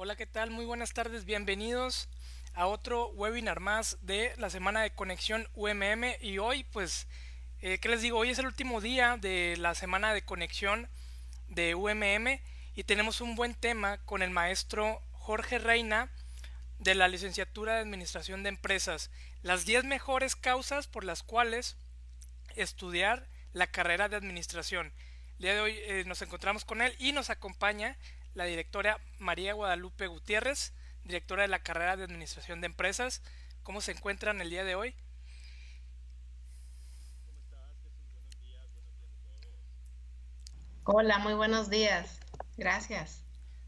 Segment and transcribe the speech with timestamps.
[0.00, 0.52] Hola, ¿qué tal?
[0.52, 2.08] Muy buenas tardes, bienvenidos
[2.54, 7.08] a otro webinar más de la semana de conexión UMM y hoy pues,
[7.62, 8.16] eh, ¿qué les digo?
[8.16, 10.88] Hoy es el último día de la semana de conexión
[11.48, 12.40] de UMM
[12.76, 16.12] y tenemos un buen tema con el maestro Jorge Reina
[16.78, 19.10] de la licenciatura de Administración de Empresas,
[19.42, 21.76] las 10 mejores causas por las cuales
[22.54, 24.92] estudiar la carrera de administración.
[25.38, 27.96] El día de hoy eh, nos encontramos con él y nos acompaña
[28.38, 30.72] la directora María Guadalupe Gutiérrez,
[31.02, 33.20] directora de la carrera de Administración de Empresas.
[33.64, 34.94] ¿Cómo se encuentran el día de hoy?
[40.84, 42.20] Hola, muy buenos días.
[42.56, 43.24] Gracias.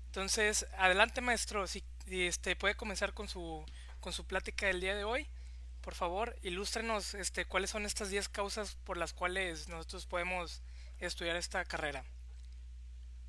[0.07, 3.67] Entonces, adelante maestro, si, este puede comenzar con su
[3.99, 5.29] con su plática del día de hoy.
[5.81, 10.63] Por favor, ilústrenos este cuáles son estas 10 causas por las cuales nosotros podemos
[11.01, 12.05] estudiar esta carrera.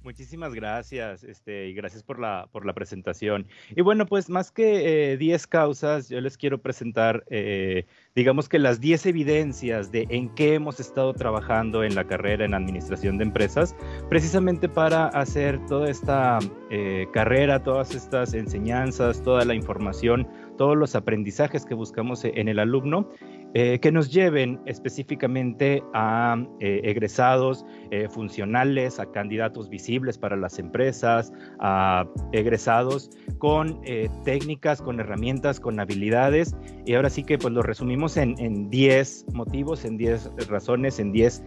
[0.03, 3.45] Muchísimas gracias, este, y gracias por la, por la presentación.
[3.75, 7.85] Y bueno, pues más que 10 eh, causas, yo les quiero presentar, eh,
[8.15, 12.55] digamos que las 10 evidencias de en qué hemos estado trabajando en la carrera en
[12.55, 13.75] administración de empresas,
[14.09, 16.39] precisamente para hacer toda esta
[16.71, 22.57] eh, carrera, todas estas enseñanzas, toda la información, todos los aprendizajes que buscamos en el
[22.57, 23.07] alumno
[23.53, 30.57] eh, que nos lleven específicamente a eh, egresados eh, funcionales, a candidatos visibles para las
[30.57, 33.09] empresas, a egresados
[33.39, 33.81] con
[34.23, 36.55] técnicas, con herramientas, con habilidades.
[36.85, 41.43] Y ahora sí que pues lo resumimos en 10 motivos, en 10 razones, en 10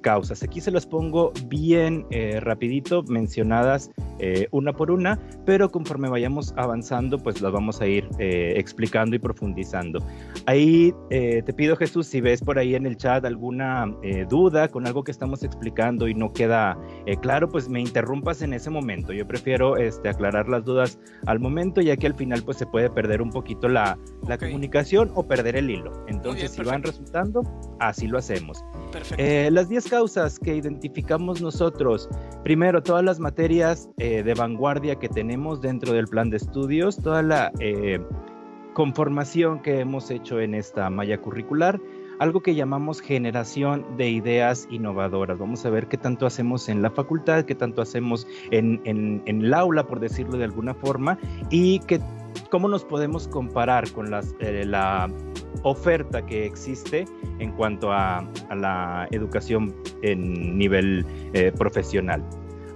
[0.00, 0.42] causas.
[0.42, 2.06] Aquí se las pongo bien
[2.40, 3.90] rapidito, mencionadas
[4.50, 10.00] una por una, pero conforme vayamos avanzando pues las vamos a ir explicando y profundizando.
[10.46, 10.94] Ahí
[11.42, 15.04] te pido Jesús, si ves por ahí en el chat alguna eh, duda con algo
[15.04, 19.12] que estamos explicando y no queda eh, claro, pues me interrumpas en ese momento.
[19.12, 22.90] Yo prefiero este, aclarar las dudas al momento, ya que al final pues se puede
[22.90, 23.98] perder un poquito la,
[24.38, 25.92] comunicación o perder el hilo.
[26.08, 27.42] Entonces, si van resultando,
[27.78, 28.64] así lo hacemos.
[29.16, 32.08] Eh, las 10 causas que identificamos nosotros,
[32.42, 37.52] primero, todas las materias de vanguardia que tenemos dentro del plan de estudios, toda la
[38.76, 41.80] conformación que hemos hecho en esta malla curricular,
[42.18, 45.38] algo que llamamos generación de ideas innovadoras.
[45.38, 49.86] Vamos a ver qué tanto hacemos en la facultad, qué tanto hacemos en, el aula,
[49.86, 51.18] por decirlo de alguna forma,
[51.48, 51.80] y
[52.50, 55.10] cómo nos podemos comparar con eh, la
[55.62, 57.06] oferta que existe
[57.38, 62.22] en cuanto a, la educación en nivel eh, profesional.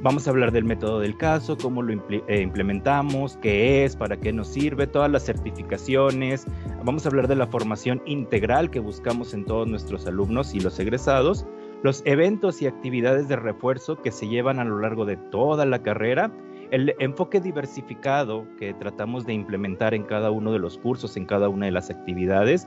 [0.03, 4.33] Vamos a hablar del método del caso, cómo lo eh, implementamos, qué es, para qué
[4.33, 6.47] nos sirve, todas las certificaciones.
[6.83, 10.79] Vamos a hablar de la formación integral que buscamos en todos nuestros alumnos y los
[10.79, 11.45] egresados,
[11.83, 15.83] los eventos y actividades de refuerzo que se llevan a lo largo de toda la
[15.83, 16.33] carrera,
[16.71, 21.51] el enfoque diversificado que tratamos de implementar en cada uno de los cursos, en cada
[21.51, 22.67] una de las actividades,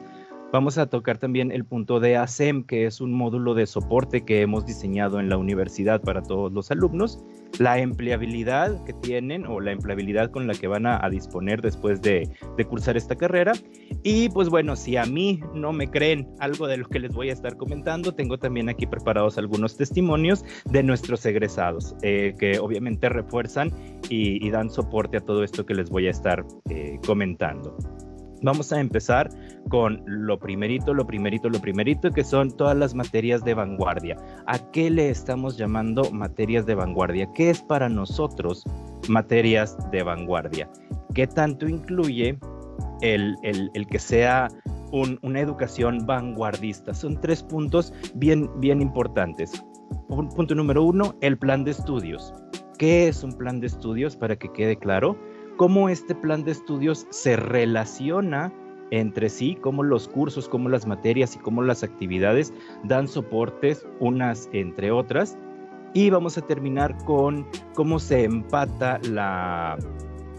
[0.54, 4.42] Vamos a tocar también el punto de ASEM, que es un módulo de soporte que
[4.42, 7.18] hemos diseñado en la universidad para todos los alumnos,
[7.58, 12.30] la empleabilidad que tienen o la empleabilidad con la que van a, disponer después de,
[12.70, 13.54] cursar esta carrera.
[14.04, 17.32] Y pues bueno, si a mí no me creen algo de lo que les voy
[17.32, 23.10] a estar comentando, tengo también aquí preparados algunos testimonios de nuestros egresados, eh, que obviamente
[23.10, 23.72] refuerzan
[24.08, 27.76] y, dan soporte a todo esto que les voy a estar eh, comentando.
[28.44, 29.30] Vamos a empezar
[29.70, 34.18] con lo primerito, lo primerito, lo primerito, que son todas las materias de vanguardia.
[34.48, 37.32] ¿A qué le estamos llamando materias de vanguardia?
[37.34, 38.66] ¿Qué es para nosotros
[39.08, 40.70] materias de vanguardia?
[41.14, 42.38] ¿Qué tanto incluye
[43.02, 43.38] el,
[43.90, 44.50] que sea
[44.92, 46.94] una educación vanguardista?
[46.94, 49.64] Son tres puntos bien, bien importantes.
[50.10, 52.34] Punto número uno, el plan de estudios.
[52.78, 54.18] ¿Qué es un plan de estudios?
[54.18, 55.18] Para que quede claro
[55.58, 58.52] cómo este plan de estudios se relaciona
[58.92, 62.54] entre sí, cómo los cursos, cómo las materias y cómo las actividades
[62.84, 65.38] dan soportes unas entre otras.
[65.96, 69.78] Y vamos a terminar con cómo se empata la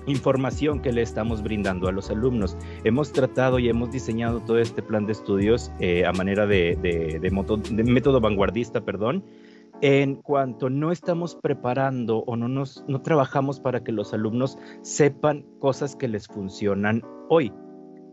[0.06, 2.56] información que le estamos brindando a los alumnos.
[2.84, 7.84] Hemos tratado y hemos diseñado todo este plan de estudios eh, a manera de, de
[7.84, 9.24] método vanguardista, perdón,
[9.80, 15.44] en cuanto no estamos preparando o no, nos, no trabajamos para que los alumnos sepan
[15.58, 17.52] cosas que les funcionan hoy,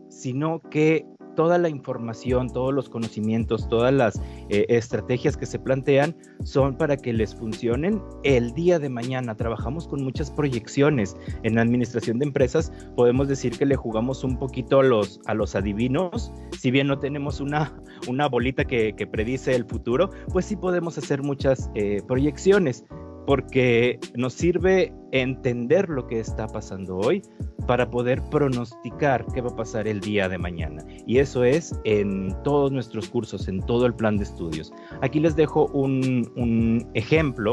[0.08, 6.16] sino que toda la información, todos los conocimientos, todas las eh, estrategias que se plantean
[6.44, 9.36] son para que les funcionen el día de mañana.
[9.36, 11.16] Trabajamos con muchas proyecciones.
[11.42, 15.34] En la administración de empresas podemos decir que le jugamos un poquito a los, a
[15.34, 16.32] los adivinos.
[16.58, 17.74] Si bien no tenemos una,
[18.08, 22.84] una bolita que, predice el futuro, pues sí podemos hacer muchas eh, proyecciones
[23.26, 27.22] porque nos sirve entender lo que está pasando hoy
[27.66, 30.84] para poder pronosticar qué va a pasar el día de mañana.
[31.06, 34.72] Y eso es en todos nuestros cursos, en todo el plan de estudios.
[35.00, 37.52] Aquí les dejo un, ejemplo.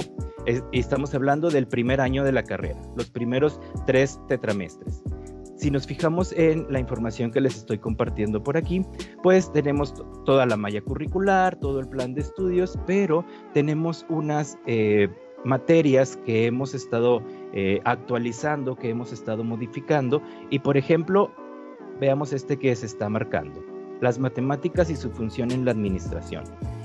[0.72, 5.04] estamos hablando del primer año de la carrera, los primeros tres tetramestres.
[5.58, 8.82] Si nos fijamos en la información que les estoy compartiendo por aquí,
[9.22, 9.94] pues tenemos
[10.24, 15.10] toda la malla curricular, todo el plan de estudios, pero tenemos unas eh,
[15.46, 17.22] materias que hemos estado
[17.54, 20.22] eh, actualizando, que hemos estado modificando.
[20.50, 21.32] Y por ejemplo,
[22.00, 23.64] veamos este que se está marcando,
[24.02, 26.44] las matemáticas y su función en la administración.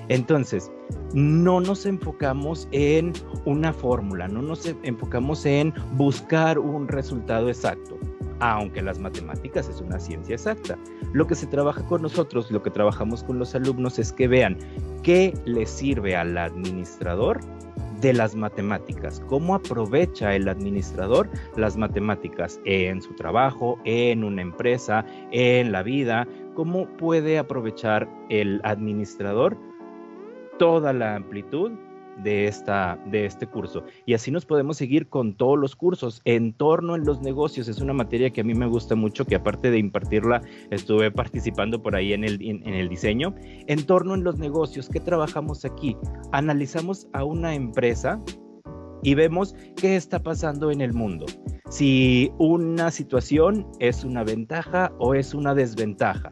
[0.09, 0.71] Entonces,
[1.15, 3.13] no nos enfocamos en
[3.47, 7.99] una fórmula, no nos enfocamos en buscar un resultado exacto
[8.41, 10.79] aunque las matemáticas es una ciencia exacta.
[11.13, 14.59] Lo que se trabaja con nosotros, lo que trabajamos con los alumnos es que vean
[15.03, 17.41] qué le sirve al administrador
[18.05, 25.07] de las matemáticas, cómo aprovecha el administrador las matemáticas en su trabajo, en una empresa,
[25.33, 29.57] en la vida, cómo puede aprovechar el administrador
[30.59, 31.73] toda la amplitud
[32.23, 33.85] de, esta, de este curso.
[34.07, 36.21] Y así nos podemos seguir con todos los cursos.
[36.25, 39.71] Entorno en los negocios es una materia que a mí me gusta mucho, que aparte
[39.71, 43.35] de impartirla, estuve participando por ahí en el, en, el diseño.
[43.67, 45.97] Entorno en los negocios, ¿qué trabajamos aquí?
[46.33, 48.21] Analizamos a una empresa
[49.03, 51.27] y vemos qué está pasando en el mundo.
[51.69, 56.31] Si una situación es una ventaja o es una desventaja.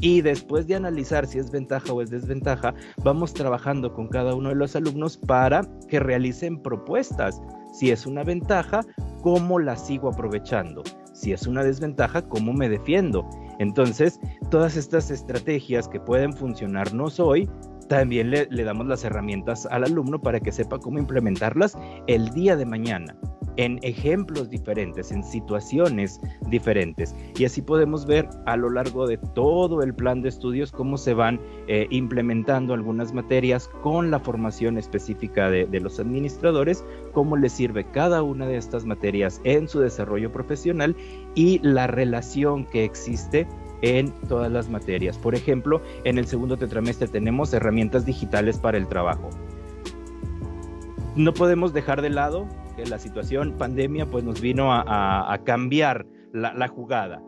[0.00, 4.48] Y después de analizar si es ventaja o es desventaja, vamos trabajando con cada uno
[4.48, 7.40] de los alumnos para que realicen propuestas.
[7.72, 8.80] Si es una ventaja,
[9.22, 10.82] ¿cómo la sigo aprovechando?
[11.12, 13.28] Si es una desventaja, ¿cómo me defiendo?
[13.58, 14.18] Entonces,
[14.50, 17.48] todas estas estrategias que pueden funcionarnos hoy,
[17.92, 22.64] también le, damos las herramientas al alumno para que sepa cómo implementarlas el día de
[22.64, 23.14] mañana
[23.58, 26.18] en ejemplos diferentes, en situaciones
[26.48, 27.14] diferentes.
[27.36, 31.12] Y así podemos ver a lo largo de todo el plan de estudios cómo se
[31.12, 36.82] van eh, implementando algunas materias con la formación específica de los administradores,
[37.12, 40.96] cómo les sirve cada una de estas materias en su desarrollo profesional
[41.34, 43.46] y la relación que existe
[43.82, 45.18] en todas las materias.
[45.18, 49.28] Por ejemplo, en el segundo tetramestre tenemos herramientas digitales para el trabajo.
[51.14, 56.68] No podemos dejar de lado que la situación pandemia pues nos vino a, cambiar la,
[56.68, 57.20] jugada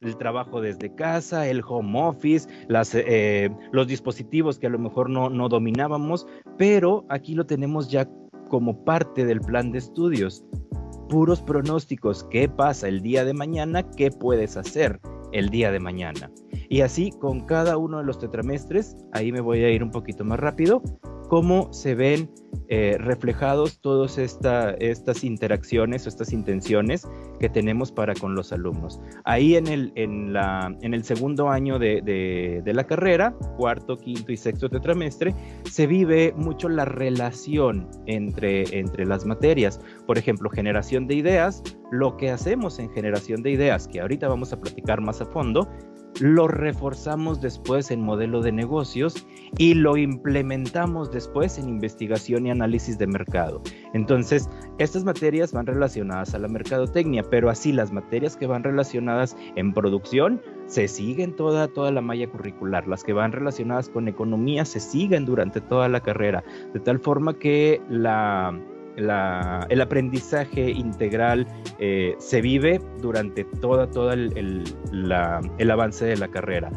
[0.00, 5.10] el trabajo desde casa, el home office, las, eh, los dispositivos que a lo mejor
[5.10, 6.26] no, no dominábamos,
[6.58, 8.08] pero aquí lo tenemos ya
[8.48, 10.44] como parte del plan de estudios.
[11.08, 15.00] Puros pronósticos, qué pasa el día de mañana, qué puedes hacer
[15.32, 16.30] el día de mañana.
[16.68, 20.24] Y así con cada uno de los tetramestres, ahí me voy a ir un poquito
[20.24, 20.82] más rápido,
[21.32, 22.30] cómo se ven
[22.68, 27.08] eh, reflejados todas estas interacciones o estas intenciones
[27.40, 29.00] que tenemos para con los alumnos.
[29.24, 34.30] Ahí en el, en la, en el segundo año de, de, la carrera, cuarto, quinto
[34.30, 35.34] y sexto tetramestre,
[35.70, 39.80] se vive mucho la relación entre, entre las materias.
[40.06, 44.52] Por ejemplo, generación de ideas, lo que hacemos en generación de ideas, que ahorita vamos
[44.52, 45.66] a platicar más a fondo,
[46.20, 49.26] lo reforzamos después en modelo de negocios
[49.58, 53.62] y lo implementamos después en investigación y análisis de mercado.
[53.92, 59.36] Entonces, estas materias van relacionadas a la mercadotecnia, pero así las materias que van relacionadas
[59.56, 62.86] en producción se siguen toda, toda la malla curricular.
[62.88, 66.42] Las que van relacionadas con economía se siguen durante toda la carrera,
[66.72, 68.58] de tal forma que la
[68.96, 71.46] el aprendizaje integral
[71.78, 74.64] eh, se vive durante toda, toda el,
[75.70, 76.70] avance de la carrera.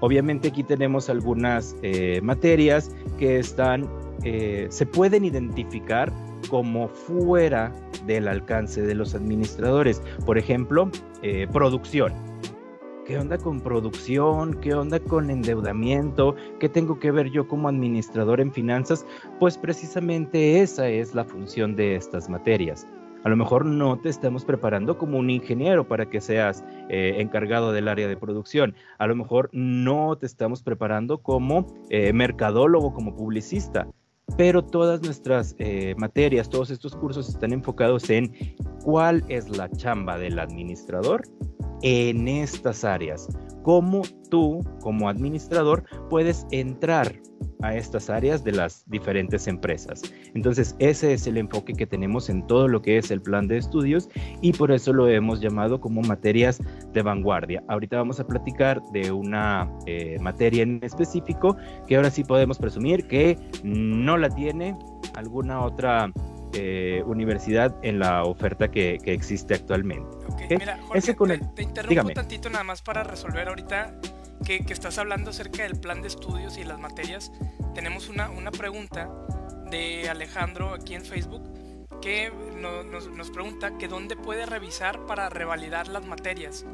[0.00, 3.88] Obviamente aquí tenemos algunas eh, materias que están,
[4.24, 6.12] eh, se pueden identificar
[6.48, 7.72] como fuera
[8.06, 10.02] del alcance de los administradores.
[10.24, 10.90] Por ejemplo,
[11.52, 12.29] producción
[13.10, 14.54] ¿Qué onda con producción?
[14.60, 16.36] ¿Qué onda con endeudamiento?
[16.60, 19.04] ¿Qué tengo que ver yo como administrador en finanzas?
[19.40, 22.86] Pues precisamente esa es la función de estas materias.
[23.24, 27.72] A lo mejor no te estamos preparando como un ingeniero para que seas eh, encargado
[27.72, 28.76] del área de producción.
[28.98, 33.88] A lo mejor no te estamos preparando como eh, mercadólogo, como publicista.
[34.36, 38.32] Pero todas nuestras eh, materias, todos estos cursos están enfocados en
[38.84, 41.22] cuál es la chamba del administrador
[41.82, 43.28] en estas áreas.
[43.62, 47.14] ¿Cómo tú, como administrador, puedes entrar
[47.62, 50.02] a estas áreas de las diferentes empresas?
[50.34, 53.58] Entonces, ese es el enfoque que tenemos en todo lo que es el plan de
[53.58, 54.08] estudios
[54.40, 56.60] y por eso lo hemos llamado como materias
[56.92, 57.62] de vanguardia.
[57.68, 63.06] Ahorita vamos a platicar de una eh, materia en específico que ahora sí podemos presumir
[63.06, 64.76] que no la tiene
[65.14, 66.12] alguna otra
[66.54, 70.16] eh, universidad en la oferta que, existe actualmente.
[70.48, 73.98] Mira, Jorge, te, interrumpo un tantito nada más para resolver ahorita
[74.44, 77.30] que, estás hablando acerca del plan de estudios y las materias.
[77.74, 79.08] Tenemos una, una pregunta
[79.70, 81.42] de Alejandro aquí en Facebook
[82.00, 86.64] que nos, nos pregunta que dónde puede revisar para revalidar las materias.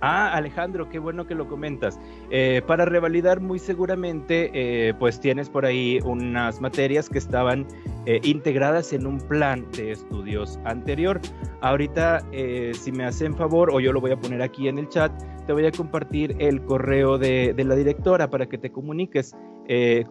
[0.00, 2.00] Ah, Alejandro, qué bueno que lo comentas.
[2.30, 7.66] Eh, para revalidar muy seguramente, eh, pues tienes por ahí unas materias que estaban
[8.06, 11.20] eh, integradas en un plan de estudios anterior.
[11.60, 12.24] Ahorita,
[12.72, 15.12] si me hacen favor, o yo lo voy a poner aquí en el chat,
[15.46, 19.36] te voy a compartir el correo de, de la directora para que te comuniques.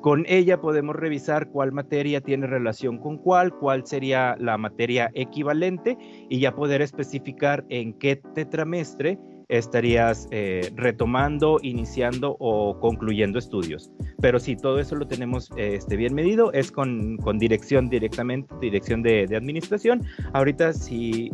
[0.01, 5.98] con ella podemos revisar cuál materia tiene relación con cuál, cuál sería la materia equivalente
[6.29, 9.17] y ya poder especificar en qué tetramestre
[9.50, 13.91] estarías eh, retomando, iniciando o concluyendo estudios.
[14.22, 19.27] Pero si todo eso lo tenemos este, bien medido, es con, dirección directamente, dirección de,
[19.36, 20.06] administración.
[20.34, 21.32] Ahorita si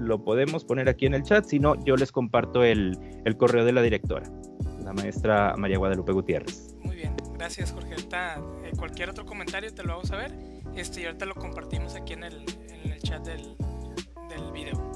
[0.00, 2.96] lo podemos poner aquí en el chat, si no, yo les comparto el,
[3.36, 4.30] correo de la directora,
[4.84, 6.76] la maestra María Guadalupe Gutiérrez.
[6.82, 7.94] Muy bien, gracias Jorge.
[7.94, 10.32] Ahorita, eh, cualquier otro comentario te lo hago saber
[10.76, 12.44] este, y ahorita lo compartimos aquí en el,
[13.02, 13.56] chat del,
[14.28, 14.92] del video.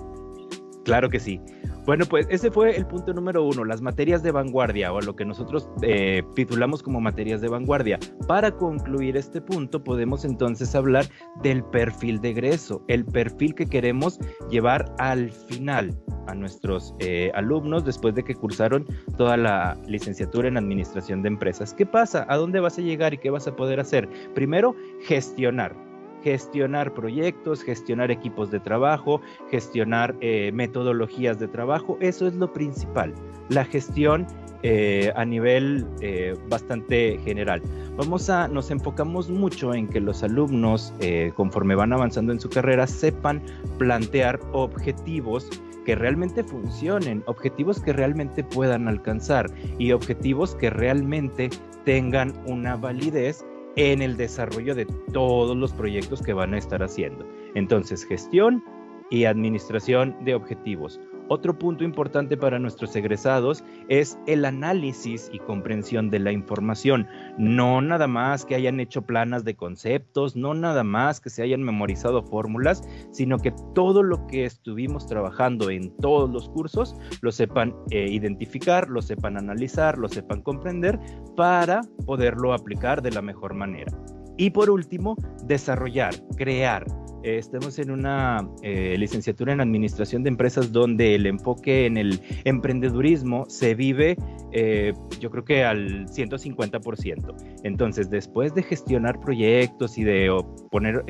[0.84, 1.40] Claro que sí.
[1.88, 5.24] Bueno, pues ese fue el punto número uno, las materias de vanguardia o lo que
[5.24, 7.98] nosotros eh, titulamos como materias de vanguardia.
[8.26, 11.06] Para concluir este punto, podemos entonces hablar
[11.42, 14.18] del perfil de egreso, el perfil que queremos
[14.50, 18.84] llevar al final a nuestros eh, alumnos después de que cursaron
[19.16, 21.72] toda la licenciatura en administración de empresas.
[21.72, 22.26] ¿Qué pasa?
[22.28, 24.10] ¿A dónde vas a llegar y qué vas a poder hacer?
[24.34, 25.87] Primero, gestionar
[26.22, 29.20] gestionar proyectos, gestionar equipos de trabajo,
[29.50, 33.14] gestionar eh, metodologías de trabajo, eso es lo principal,
[33.48, 34.26] la gestión
[34.62, 37.62] eh, a nivel eh, bastante general.
[37.96, 40.92] Vamos a, nos enfocamos mucho en que los alumnos,
[41.34, 43.42] conforme van avanzando en su carrera, sepan
[43.78, 45.48] plantear objetivos
[45.84, 51.50] que realmente funcionen, objetivos que realmente puedan alcanzar y objetivos que realmente
[51.84, 53.42] tengan una validez
[53.78, 57.24] en el desarrollo de todos los proyectos que van a estar haciendo.
[57.54, 58.64] Entonces, gestión
[59.08, 61.00] y administración de objetivos.
[61.28, 67.06] Otro punto importante para nuestros egresados es el análisis y comprensión de la información.
[67.36, 71.62] No nada más que hayan hecho planas de conceptos, no nada más que se hayan
[71.62, 77.74] memorizado fórmulas, sino que todo lo que estuvimos trabajando en todos los cursos lo sepan
[77.90, 80.98] eh, identificar, lo sepan analizar, lo sepan comprender
[81.36, 83.92] para poderlo aplicar de la mejor manera.
[84.38, 86.86] Y por último, desarrollar, crear,
[87.22, 93.44] estamos en una eh, licenciatura en administración de empresas donde el enfoque en el emprendedurismo
[93.48, 94.16] se vive
[94.50, 97.34] eh, yo creo que al 150%.
[97.64, 100.34] Entonces, después de gestionar proyectos y de
[100.70, 101.04] poner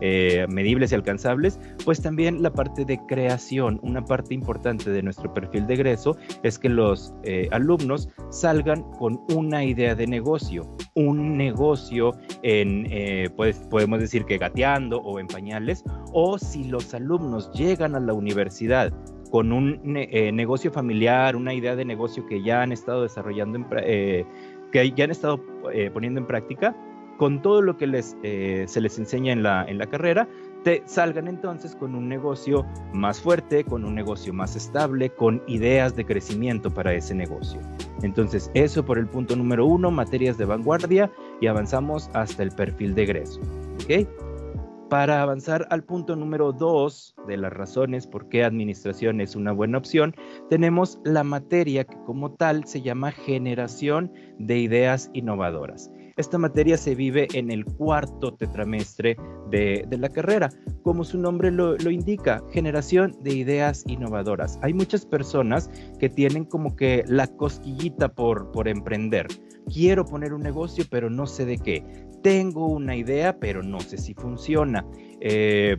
[0.00, 5.32] eh, medibles y alcanzables, pues también la parte de creación, una parte importante de nuestro
[5.32, 7.14] perfil de egreso es que los
[7.50, 12.12] alumnos salgan con una idea de negocio, un negocio
[12.42, 12.86] en,
[13.36, 18.12] pues podemos decir que gatear, o en pañales, o si los alumnos llegan a la
[18.12, 18.92] universidad
[19.30, 24.24] con un eh, negocio familiar, una idea de negocio que ya han estado desarrollando, eh,
[24.72, 25.40] que ya han estado
[25.72, 26.76] eh, poniendo en práctica,
[27.16, 30.28] con todo lo que les, se les enseña en la, en la carrera,
[30.64, 35.94] te salgan entonces con un negocio más fuerte, con un negocio más estable, con ideas
[35.94, 37.60] de crecimiento para ese negocio.
[38.02, 41.08] Entonces, eso por el punto número uno, materias de vanguardia,
[41.40, 43.40] y avanzamos hasta el perfil de egreso.
[44.90, 49.78] Para avanzar al punto número dos de las razones por qué administración es una buena
[49.78, 50.14] opción,
[50.48, 55.90] tenemos la materia que como tal se llama generación de ideas innovadoras.
[56.16, 59.16] Esta materia se vive en el cuarto tetramestre
[59.50, 60.48] de, la carrera.
[60.82, 64.58] Como su nombre lo, indica, generación de ideas innovadoras.
[64.62, 69.26] Hay muchas personas que tienen como que la cosquillita por, por emprender.
[69.72, 71.84] Quiero poner un negocio, pero no sé de qué
[72.22, 74.86] tengo una idea, pero no sé si funciona.
[75.20, 75.76] Eh,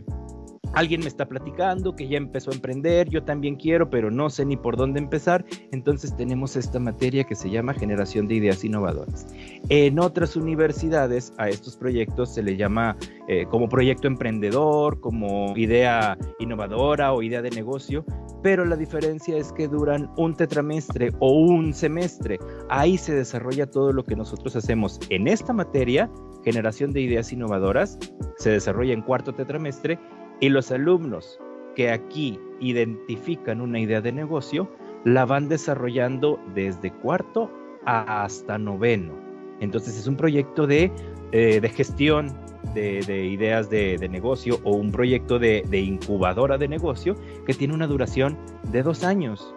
[0.74, 4.44] alguien me está platicando que ya empezó a emprender, yo también quiero, pero no sé
[4.44, 5.44] ni por dónde empezar.
[5.72, 9.26] Entonces tenemos esta materia que se llama generación de ideas innovadoras.
[9.68, 12.96] En otras universidades a estos proyectos se le llama
[13.28, 18.04] eh, como proyecto emprendedor, como idea innovadora o idea de negocio,
[18.42, 22.38] pero la diferencia es que duran un tetramestre o un semestre.
[22.68, 26.10] Ahí se desarrolla todo lo que nosotros hacemos en esta materia,
[26.44, 27.98] generación de ideas innovadoras,
[28.38, 29.98] se desarrolla en cuarto tetramestre
[30.40, 31.40] y los alumnos
[31.74, 34.68] que aquí identifican una idea de negocio,
[35.04, 37.50] la van desarrollando desde cuarto
[37.84, 39.14] hasta noveno.
[39.60, 40.92] Entonces es un proyecto de
[41.30, 42.32] eh, de gestión
[42.74, 47.86] de, ideas de, negocio o un proyecto de, de incubadora de negocio que tiene una
[47.86, 48.38] duración
[48.72, 49.54] de dos años.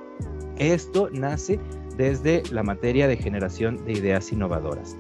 [0.58, 1.60] Esto nace
[1.96, 4.98] desde la materia de generación de ideas innovadoras.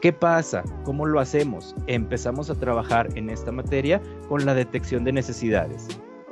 [0.00, 0.62] ¿Qué pasa?
[0.84, 1.74] ¿Cómo lo hacemos?
[1.86, 5.88] Empezamos a trabajar en esta materia con la detección de necesidades.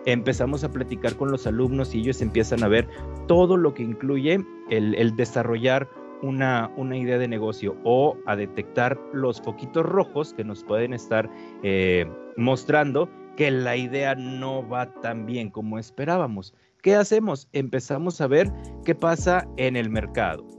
[0.06, 2.86] Empezamos a platicar con los alumnos y ellos empiezan a ver
[3.26, 5.88] todo lo que incluye el, desarrollar
[6.20, 11.30] una, idea de negocio o a detectar los foquitos rojos que nos pueden estar
[11.62, 16.54] eh, mostrando que la idea no va tan bien como esperábamos.
[16.82, 17.48] ¿Qué hacemos?
[17.52, 18.52] Empezamos a ver
[18.84, 20.53] qué pasa en el mercado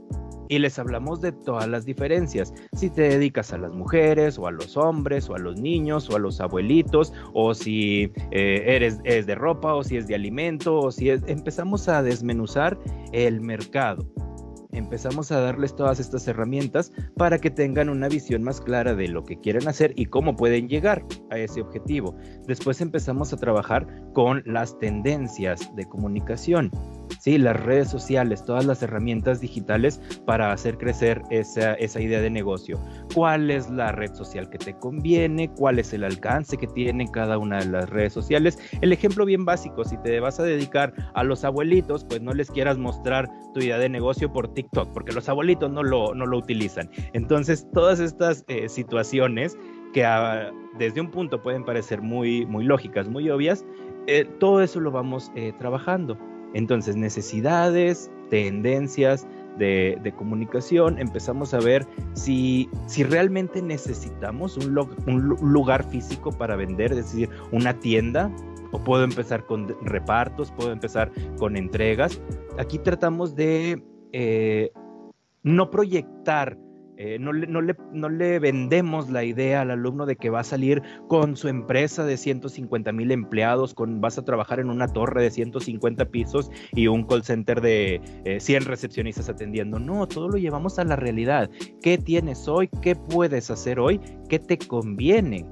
[0.48, 2.52] y les hablamos de todas las diferencias.
[2.72, 6.16] Si te dedicas a las mujeres o a los hombres o a los niños o
[6.16, 10.78] a los abuelitos o si eh, eres es de ropa o si es de alimento
[10.78, 11.22] o si es...
[11.26, 12.78] Empezamos a desmenuzar
[13.12, 14.06] el mercado
[14.76, 19.24] empezamos a darles todas estas herramientas para que tengan una visión más clara de lo
[19.24, 22.16] que quieren hacer y cómo pueden llegar a ese objetivo.
[22.46, 26.70] Después empezamos a trabajar con las tendencias de comunicación.
[27.20, 32.30] Sí, las redes sociales, todas las herramientas digitales para hacer crecer esa, esa idea de
[32.30, 32.80] negocio.
[33.14, 35.50] ¿Cuál es la red social que te conviene?
[35.54, 38.58] ¿Cuál es el alcance que tiene cada una de las redes sociales?
[38.80, 42.50] El ejemplo bien básico, si te vas a dedicar a los abuelitos, pues no les
[42.50, 46.38] quieras mostrar tu idea de negocio por TikTok, porque los abuelitos no lo, no lo
[46.38, 46.90] utilizan.
[47.12, 49.56] Entonces, todas estas eh, situaciones
[49.92, 50.04] que
[50.78, 53.64] desde un punto pueden parecer muy, muy lógicas, muy obvias,
[54.06, 56.18] eh, todo eso lo vamos eh, trabajando.
[56.56, 59.26] Entonces, necesidades, tendencias
[59.58, 67.12] de, comunicación, empezamos a ver si, si realmente necesitamos un, lugar físico para vender, es
[67.12, 68.34] decir, una tienda,
[68.72, 72.18] o puedo empezar con repartos, puedo empezar con entregas.
[72.58, 74.70] Aquí tratamos de eh,
[75.42, 76.56] no proyectar
[76.98, 81.48] eh, no, le, vendemos la idea al alumno de que va a salir con su
[81.48, 86.50] empresa de 150 mil empleados, con, vas a trabajar en una torre de 150 pisos
[86.72, 88.00] y un call center de
[88.38, 89.78] 100 eh, recepcionistas atendiendo.
[89.78, 91.50] No, todo lo llevamos a la realidad.
[91.82, 92.68] ¿Qué tienes hoy?
[92.80, 94.00] ¿Qué puedes hacer hoy?
[94.28, 95.44] ¿Qué te conviene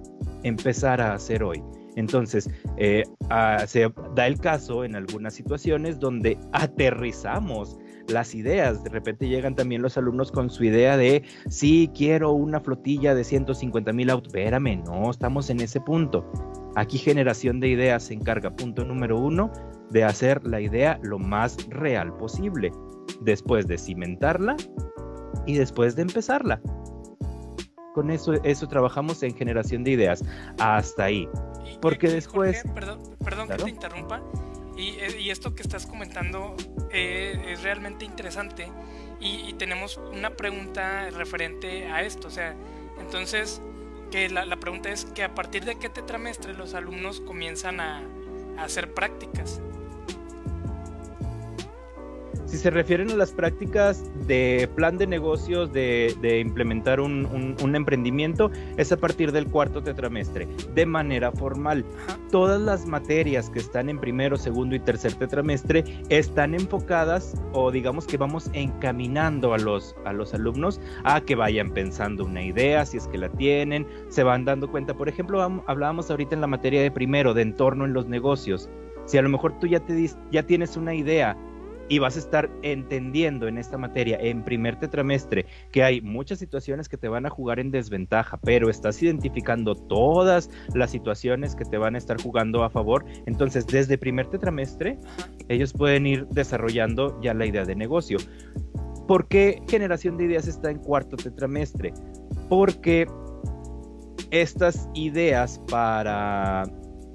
[0.42, 1.62] empezar a hacer hoy?
[1.96, 8.82] Entonces, eh, ah, se da el caso en algunas situaciones donde aterrizamos las ideas.
[8.84, 13.24] De repente llegan también los alumnos con su idea de, sí, quiero una flotilla de
[13.24, 14.34] 150 mil autos.
[14.34, 16.30] Espérame, no, estamos en ese punto.
[16.76, 19.52] Aquí generación de ideas se encarga, punto número uno,
[19.90, 22.72] de hacer la idea lo más real posible.
[23.20, 24.56] Después de cimentarla
[25.46, 26.60] y después de empezarla.
[27.94, 30.24] Con eso, eso trabajamos en generación de ideas.
[30.58, 31.28] Hasta ahí.
[31.80, 32.62] Porque después...
[32.74, 34.22] perdón, perdón que te interrumpa.
[34.76, 36.56] Eh, y, esto que estás comentando
[36.90, 38.70] eh, es realmente interesante
[39.20, 42.28] y, tenemos una pregunta referente a esto.
[42.28, 42.54] O sea,
[42.98, 43.60] entonces,
[44.10, 48.02] que la, pregunta es que a partir de qué tetramestre los alumnos comienzan a
[48.58, 49.60] hacer prácticas.
[52.54, 58.92] Si se refieren a las prácticas de plan de negocios, de, implementar un, emprendimiento, es
[58.92, 61.84] a partir del cuarto tetramestre, de manera formal.
[62.30, 68.06] Todas las materias que están en primero, segundo y tercer tetramestre están enfocadas o digamos
[68.06, 72.98] que vamos encaminando a los, a los alumnos a que vayan pensando una idea, si
[72.98, 74.94] es que la tienen, se van dando cuenta.
[74.94, 78.70] Por ejemplo, hablábamos ahorita en la materia de primero, de entorno en los negocios.
[79.06, 81.36] Si a lo mejor tú ya, te, ya tienes una idea
[81.88, 86.88] y vas a estar entendiendo en esta materia en primer tetramestre que hay muchas situaciones
[86.88, 91.78] que te van a jugar en desventaja, pero estás identificando todas las situaciones que te
[91.78, 94.98] van a estar jugando a favor, entonces desde primer tetramestre
[95.48, 98.18] ellos pueden ir desarrollando ya la idea de negocio.
[99.06, 101.92] ¿Por qué generación de ideas está en cuarto tetramestre?
[102.48, 103.06] Porque
[104.30, 106.64] estas ideas para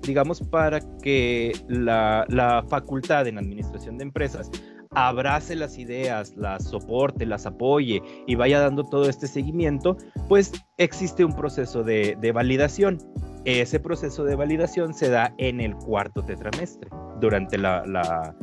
[0.03, 4.49] digamos, para que la, facultad en administración de empresas
[4.91, 11.23] abrace las ideas, las soporte, las apoye y vaya dando todo este seguimiento, pues existe
[11.23, 12.97] un proceso de, validación.
[13.45, 18.35] Ese proceso de validación se da en el cuarto tetramestre, durante la,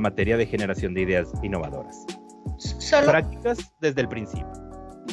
[0.00, 2.04] materia de generación de ideas innovadoras.
[3.06, 4.50] Prácticas desde el principio.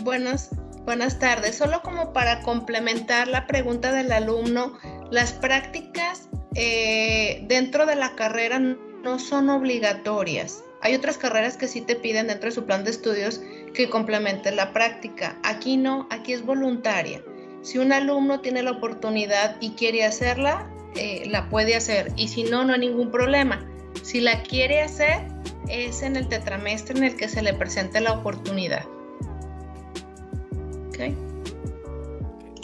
[0.04, 0.50] Buenas,
[0.86, 1.58] buenas tardes.
[1.58, 4.78] Solo como para complementar la pregunta del alumno,
[5.10, 10.64] las prácticas eh, dentro de la carrera no son obligatorias.
[10.82, 13.42] Hay otras carreras que sí te piden dentro de su plan de estudios
[13.74, 15.38] que complementen la práctica.
[15.44, 17.22] Aquí no, aquí es voluntaria.
[17.62, 22.12] Si un alumno tiene la oportunidad y quiere hacerla, eh, la puede hacer.
[22.16, 23.64] Y si no, no hay ningún problema.
[24.02, 25.28] Si la quiere hacer,
[25.70, 28.86] es en el tetramestre en el que se le presente la oportunidad.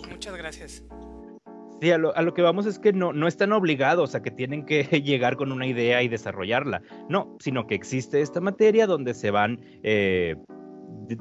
[0.09, 0.83] Muchas gracias.
[1.79, 4.83] Sí, a lo, que vamos es que no, no están obligados a que tienen que
[5.03, 9.59] llegar con una idea y desarrollarla, no, sino que existe esta materia donde se van,
[9.83, 10.35] eh,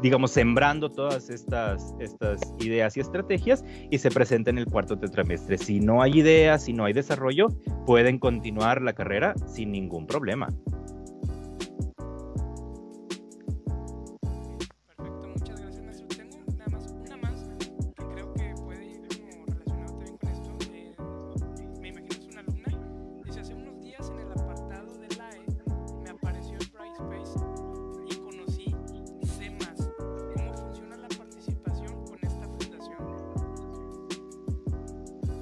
[0.00, 5.58] digamos, sembrando todas estas, estas ideas y estrategias y se presenta en el cuarto tetramestre.
[5.58, 7.48] Si no hay ideas, si no hay desarrollo,
[7.84, 10.48] pueden continuar la carrera sin ningún problema.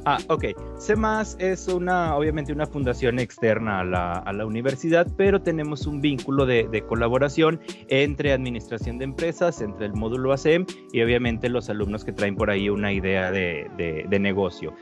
[0.07, 0.45] Ah, ok.
[0.79, 6.85] CEMAS es una, obviamente, una fundación externa a la, universidad, pero tenemos un vínculo de,
[6.87, 12.37] colaboración entre administración de empresas, entre el módulo ACEM y obviamente los alumnos que traen
[12.37, 14.75] por ahí una idea de, negocio.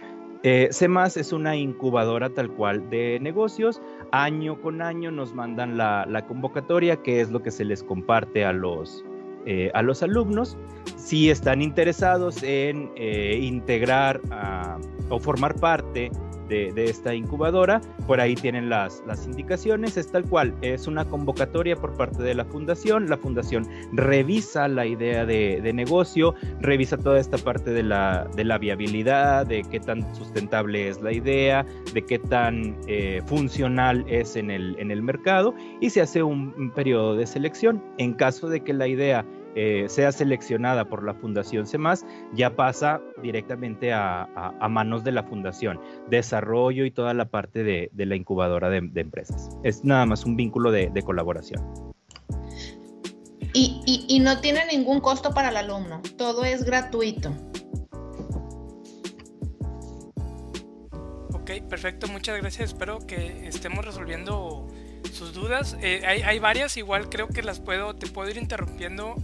[0.43, 3.81] Eh, CEMAS es una incubadora tal cual de negocios.
[4.11, 8.53] Año con año nos mandan la, convocatoria, que es lo que se les comparte a
[8.53, 9.05] los,
[9.47, 10.59] eh, a los alumnos.
[10.97, 14.79] Si están interesados en eh, integrar a
[15.13, 16.11] o formar parte
[16.49, 17.81] de, esta incubadora.
[18.07, 22.45] Por ahí tienen las, indicaciones, es tal cual, es una convocatoria por parte de la
[22.45, 23.09] fundación.
[23.09, 28.29] La fundación revisa la idea de, negocio, revisa toda esta parte de la,
[28.61, 34.51] viabilidad, de qué tan sustentable es la idea, de qué tan eh, funcional es en
[34.51, 37.83] el, mercado y se hace un periodo de selección.
[37.99, 43.01] En caso de que la idea eh, sea seleccionada por la Fundación CEMAS, ya pasa
[43.23, 44.29] directamente a,
[44.71, 49.51] manos de la Fundación, desarrollo y toda la parte de, la incubadora de, empresas.
[49.63, 51.63] Es nada más un vínculo de, colaboración.
[53.55, 57.31] Y, no tiene ningún costo para el alumno, todo es gratuito.
[61.35, 62.71] Ok, perfecto, muchas gracias.
[62.71, 64.69] Espero que estemos resolviendo
[65.13, 65.77] sus dudas.
[65.81, 69.17] Eh, hay, hay, varias, igual creo que las puedo, te puedo ir interrumpiendo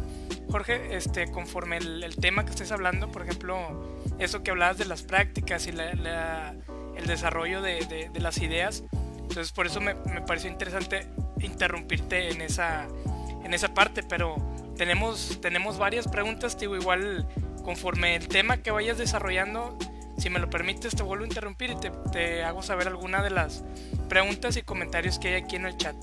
[0.51, 5.03] Jorge, este, conforme el, tema que estés hablando, por ejemplo, eso que hablabas de las
[5.03, 8.83] prácticas y el desarrollo de, las ideas,
[9.19, 9.95] entonces por eso me,
[10.27, 11.07] pareció interesante
[11.41, 12.89] interrumpirte en esa,
[13.45, 14.37] en esa parte, pero
[14.77, 17.29] tenemos, tenemos varias preguntas, digo, igual
[17.63, 19.77] conforme el tema que vayas desarrollando,
[20.19, 23.31] si me lo permites, te vuelvo a interrumpir y te, te hago saber alguna de
[23.31, 23.65] las
[24.09, 25.97] preguntas y comentarios que hay aquí en el chat.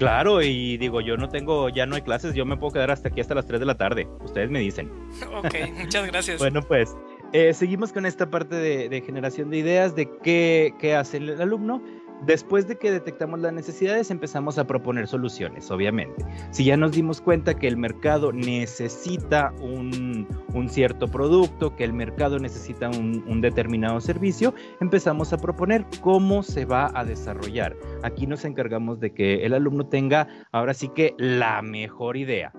[0.00, 3.08] Claro, y digo, yo no tengo, ya no hay clases, yo me puedo quedar hasta
[3.08, 4.08] aquí hasta las 3 de la tarde.
[4.24, 4.90] Ustedes me dicen.
[5.34, 6.38] Ok, muchas gracias.
[6.38, 6.96] bueno, pues
[7.34, 11.82] eh, seguimos con esta parte de, generación de ideas, de qué, qué hace el alumno.
[12.26, 16.24] Después de que detectamos las necesidades, empezamos a proponer soluciones, obviamente.
[16.50, 20.26] Si ya nos dimos cuenta que el mercado necesita un,
[20.68, 26.90] cierto producto, que el mercado necesita un, determinado servicio, empezamos a proponer cómo se va
[26.94, 27.74] a desarrollar.
[28.02, 32.52] Aquí nos encargamos de que el alumno tenga ahora sí que la mejor idea.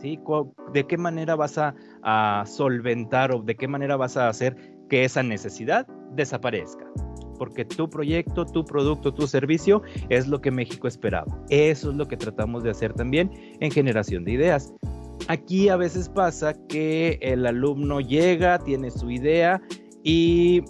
[0.00, 0.18] ¿sí?
[0.72, 4.56] ¿De qué manera vas a, a solventar o de qué manera vas a hacer
[4.88, 6.84] que esa necesidad desaparezca?
[7.38, 11.38] Porque tu proyecto, tu producto, tu servicio es lo que México esperaba.
[11.48, 14.74] Eso es lo que tratamos de hacer también en generación de ideas.
[15.28, 19.60] Aquí a veces pasa que el alumno llega, tiene su idea
[20.02, 20.62] y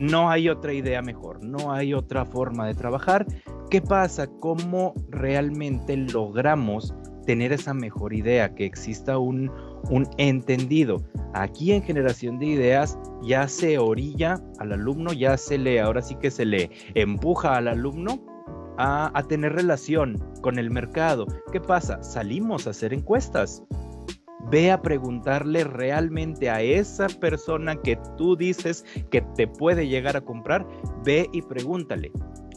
[0.00, 3.26] no hay otra idea mejor, no hay otra forma de trabajar.
[3.70, 4.26] ¿Qué pasa?
[4.40, 6.94] ¿Cómo realmente logramos
[7.26, 9.50] tener esa mejor idea, que exista un,
[9.90, 11.02] un entendido?
[11.34, 16.16] Aquí en generación de ideas ya se orilla al alumno, ya se le, ahora sí
[16.16, 18.24] que se le empuja al alumno
[18.78, 21.26] a, a tener relación con el mercado.
[21.52, 22.02] ¿Qué pasa?
[22.02, 23.62] Salimos a hacer encuestas.
[24.48, 30.20] Ve a preguntarle realmente a esa persona que tú dices que te puede llegar a
[30.20, 30.64] comprar,
[31.04, 32.12] ve y pregúntale,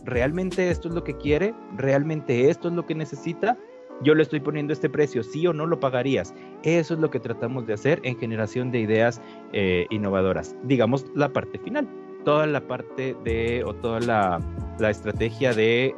[0.06, 1.56] ¿realmente esto es lo que quiere?
[1.76, 3.58] ¿Realmente esto es lo que necesita?
[4.02, 6.34] Yo le estoy poniendo este precio, sí o no lo pagarías.
[6.64, 9.22] Eso es lo que tratamos de hacer en generación de ideas
[9.54, 10.56] eh, innovadoras.
[10.64, 11.88] Digamos la parte final,
[12.24, 15.96] toda la parte de, o toda la, estrategia de,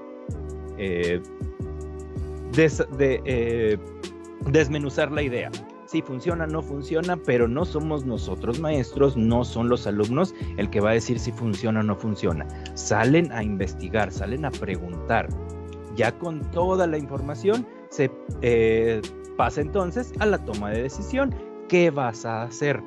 [0.78, 1.22] eh,
[2.58, 3.78] eh,
[4.48, 5.52] desmenuzar la idea.
[5.86, 10.80] Si funciona, no funciona, pero no somos nosotros maestros, no son los alumnos el que
[10.80, 12.48] va a decir si funciona o no funciona.
[12.76, 15.28] Salen a investigar, salen a preguntar.
[15.98, 18.10] Ya con toda la información, se
[18.42, 19.02] eh,
[19.38, 21.36] pasa entonces a la toma de decisión.
[21.68, 22.82] ¿Qué vas a hacer?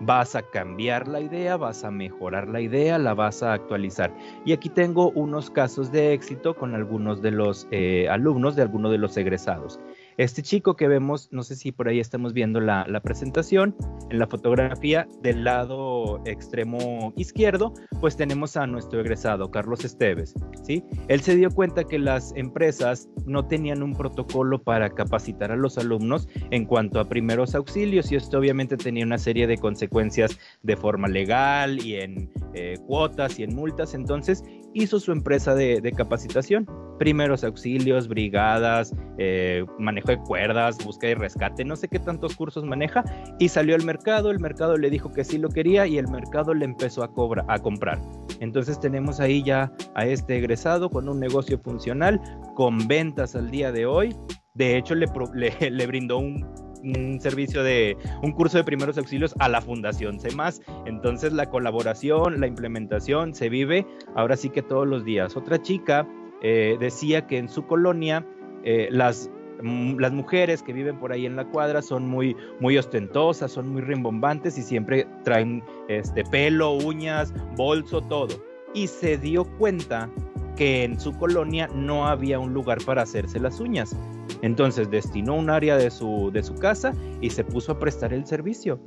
[0.00, 1.56] ¿Vas a cambiar la idea?
[1.56, 2.98] ¿Vas a mejorar la idea?
[2.98, 4.14] ¿La vas a actualizar?
[4.44, 8.90] Y aquí tengo unos casos de éxito con algunos de los eh, alumnos, de algunos
[8.92, 9.78] de los egresados.
[10.18, 13.76] Este chico que vemos, no sé si por ahí estamos viendo la, presentación,
[14.10, 20.82] en la fotografía del lado extremo izquierdo, pues tenemos a nuestro egresado, Carlos Esteves, ¿sí?
[21.08, 25.76] Él se dio cuenta que las empresas no tenían un protocolo para capacitar a los
[25.76, 30.76] alumnos en cuanto a primeros auxilios y esto obviamente tenía una serie de consecuencias de
[30.76, 34.42] forma legal y en eh, cuotas y en multas, entonces
[34.76, 41.64] hizo su empresa de, capacitación, primeros auxilios, brigadas, eh, manejo de cuerdas, búsqueda y rescate,
[41.64, 43.02] no sé qué tantos cursos maneja,
[43.38, 46.52] y salió al mercado, el mercado le dijo que sí lo quería y el mercado
[46.52, 47.10] le empezó a,
[47.48, 48.00] a comprar.
[48.40, 52.20] Entonces tenemos ahí ya a este egresado con un negocio funcional,
[52.54, 54.14] con ventas al día de hoy.
[54.54, 55.06] De hecho, le,
[55.70, 60.62] le brindó un un servicio de un curso de primeros auxilios a la Fundación CEMAS.
[60.86, 65.36] Entonces la colaboración, la implementación se vive ahora sí que todos los días.
[65.36, 66.06] Otra chica
[66.42, 68.26] eh, decía que en su colonia
[68.64, 69.30] eh, las
[69.62, 73.68] mm, las mujeres que viven por ahí en la cuadra son muy, muy ostentosas, son
[73.68, 78.34] muy rimbombantes y siempre traen este pelo, uñas, bolso, todo.
[78.74, 80.10] Y se dio cuenta
[80.56, 83.96] que en su colonia no había un lugar para hacerse las uñas.
[84.42, 88.26] Entonces destinó un área de su, de su casa y se puso a prestar el
[88.26, 88.80] servicio.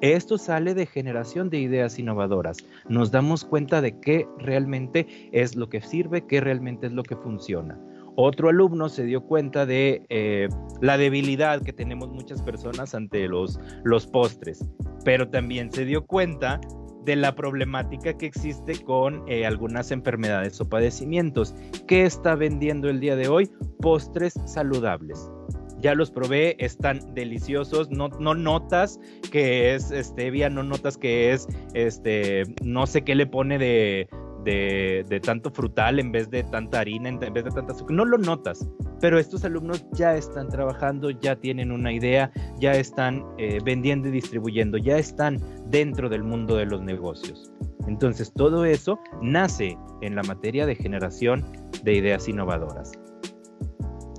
[0.00, 2.58] Esto sale de generación de ideas innovadoras.
[2.88, 7.16] Nos damos cuenta de qué realmente es lo que sirve, qué realmente es lo que
[7.16, 7.78] funciona.
[8.16, 10.48] Otro alumno se dio cuenta de eh,
[10.80, 14.66] la debilidad que tenemos muchas personas ante los, los postres,
[15.04, 16.60] pero también se dio cuenta
[17.04, 21.54] de la problemática que existe con eh, algunas enfermedades o padecimientos.
[21.86, 23.50] ¿Qué está vendiendo el día de hoy?
[23.80, 25.30] Postres saludables.
[25.78, 27.90] Ya los probé, están deliciosos.
[27.90, 29.00] No, no notas
[29.32, 34.08] que es stevia, no notas que es este, no sé qué le pone de,
[34.44, 37.96] de, tanto frutal en vez de tanta harina, en vez de tanta azúcar.
[37.96, 38.66] No lo notas,
[39.00, 44.12] pero estos alumnos ya están trabajando, ya tienen una idea, ya están eh, vendiendo y
[44.12, 47.52] distribuyendo, ya están dentro del mundo de los negocios.
[47.86, 51.44] Entonces todo eso nace en la materia de generación
[51.82, 52.92] de ideas innovadoras.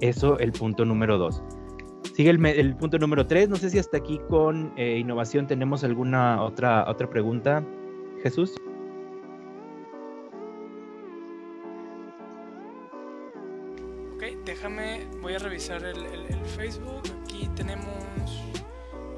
[0.01, 1.43] Eso el punto número dos.
[2.15, 3.47] Sigue el, punto número tres.
[3.49, 7.63] No sé si hasta aquí con eh, innovación tenemos alguna otra, otra pregunta,
[8.23, 8.55] Jesús.
[15.69, 15.95] El,
[16.55, 17.03] Facebook.
[17.23, 17.85] Aquí tenemos,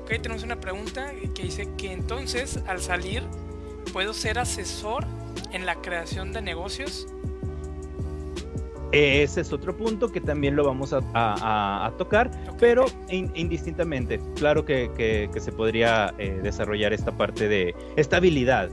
[0.01, 3.23] ok, tenemos una pregunta que dice que entonces al salir
[3.93, 5.05] puedo ser asesor
[5.51, 7.07] en la creación de negocios.
[8.91, 12.29] Ese es otro punto que también lo vamos a, tocar,
[12.59, 14.19] pero indistintamente.
[14.35, 18.69] Claro que, se podría eh, desarrollar esta parte de estabilidad.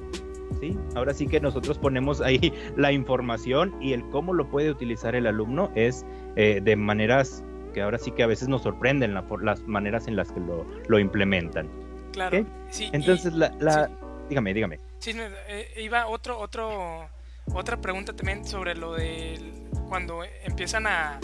[0.61, 0.77] ¿sí?
[0.97, 5.29] Ahora sí que nosotros ponemos ahí la información y el cómo lo puede utilizar el
[5.29, 6.05] alumno es
[6.37, 10.17] eh, de maneras que ahora sí que a veces nos sorprenden la, las maneras en
[10.17, 11.69] las que lo, implementan.
[12.13, 12.45] Claro.
[12.93, 13.91] Entonces, la,
[14.29, 14.79] dígame, dígame.
[14.99, 15.13] Sí,
[15.49, 17.09] eh, iba otro, otro,
[17.53, 19.39] otra pregunta también sobre lo de
[19.89, 21.19] cuando empiezan a,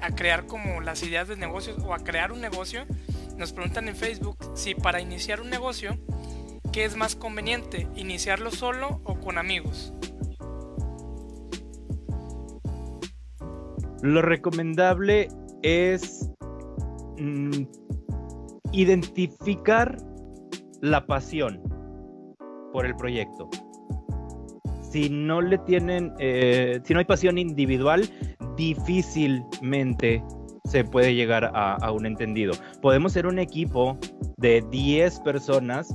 [0.00, 2.86] a crear como las ideas de negocios o a crear un negocio.
[3.36, 5.96] Nos preguntan en Facebook si para iniciar un negocio,
[6.72, 7.88] ¿qué es más conveniente?
[7.96, 9.92] ¿Iniciarlo solo o con amigos?
[14.02, 15.28] Lo recomendable
[15.62, 16.30] es
[17.18, 17.62] mm,
[18.72, 19.96] identificar
[20.80, 21.60] la pasión
[22.72, 23.48] por el proyecto.
[24.90, 28.08] Si no le tienen, eh, si no hay pasión individual,
[28.56, 30.22] difícilmente
[30.64, 32.52] se puede llegar a, a, un entendido.
[32.82, 33.98] Podemos ser un equipo
[34.36, 35.94] de 10 personas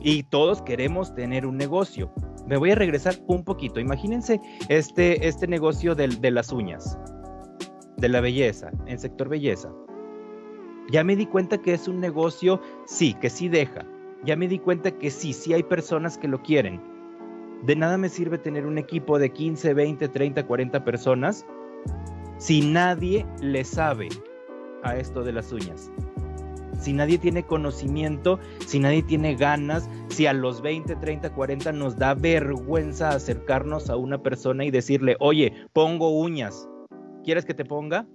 [0.00, 2.12] y todos queremos tener un negocio,
[2.48, 3.78] me voy a regresar un poquito.
[3.78, 6.98] Imagínense este, este negocio de, de las uñas,
[7.98, 9.70] de la belleza, en sector belleza.
[10.90, 13.84] Ya me di cuenta que es un negocio, sí, que sí deja.
[14.24, 16.80] Ya me di cuenta que sí, sí hay personas que lo quieren.
[17.64, 21.44] De nada me sirve tener un equipo de 15, 20, 30, 40 personas
[22.38, 24.08] si nadie le sabe
[24.84, 25.90] a esto de las uñas
[26.78, 31.96] si nadie tiene conocimiento, si nadie tiene ganas, si a los 20, 30, 40 nos
[31.96, 36.68] da vergüenza acercarnos a una persona y decirle, oye, pongo uñas,
[37.28, 38.06] ¿quieres que te ponga?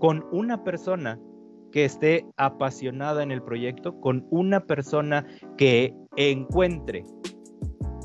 [0.00, 1.20] Con una persona
[1.72, 5.26] que esté apasionada en el proyecto, con una persona
[5.58, 7.04] que encuentre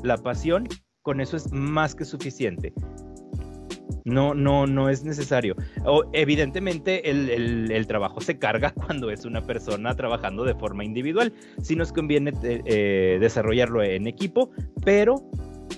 [0.04, 0.68] la pasión,
[1.00, 2.74] con eso es más que suficiente.
[4.04, 5.56] No, no, no es necesario.
[6.12, 11.32] evidentemente, el, trabajo se carga cuando es una persona trabajando de forma individual.
[11.62, 14.50] Sí nos conviene eh, eh, desarrollarlo en equipo,
[14.84, 15.14] pero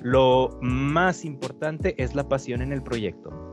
[0.03, 3.49] lo más importante es la pasión en el proyecto.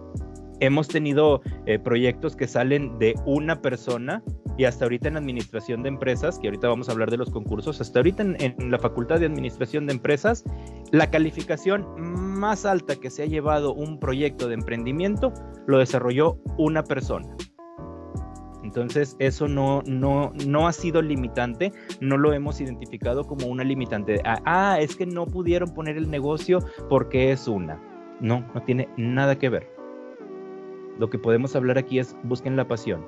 [0.60, 4.24] Hemos tenido eh, proyectos que salen de una persona
[4.58, 7.80] y hasta ahorita en administración de empresas, que ahorita vamos a hablar de los concursos,
[7.80, 10.44] hasta ahorita en, la Facultad de Administración de Empresas,
[10.92, 11.86] la calificación
[12.40, 15.32] más alta que se ha llevado un proyecto de emprendimiento
[15.68, 17.28] lo desarrolló una persona.
[18.64, 24.20] Entonces, eso no, no, no ha sido limitante, no lo hemos identificado como una limitante.
[24.26, 27.82] Ah, ah, es que no pudieron poner el negocio porque es una.
[28.20, 29.77] No, no tiene nada que ver.
[31.00, 33.06] Lo que podemos hablar aquí es busquen la pasión.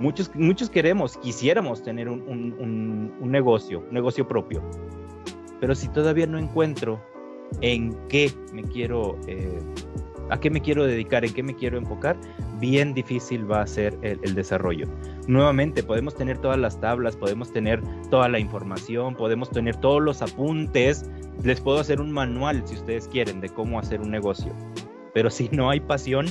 [0.00, 4.60] Muchos, muchos queremos, quisiéramos tener un, negocio, un negocio propio.
[5.60, 7.00] Pero si todavía no encuentro
[7.60, 9.60] en qué me quiero, eh,
[10.30, 12.16] a qué me quiero dedicar, en qué me quiero enfocar,
[12.58, 14.88] bien difícil va a ser el, el, desarrollo.
[15.28, 20.22] Nuevamente, podemos tener todas las tablas, podemos tener toda la información, podemos tener todos los
[20.22, 21.08] apuntes.
[21.44, 24.52] Les puedo hacer un manual si ustedes quieren de cómo hacer un negocio
[25.14, 26.26] pero si no hay pasión,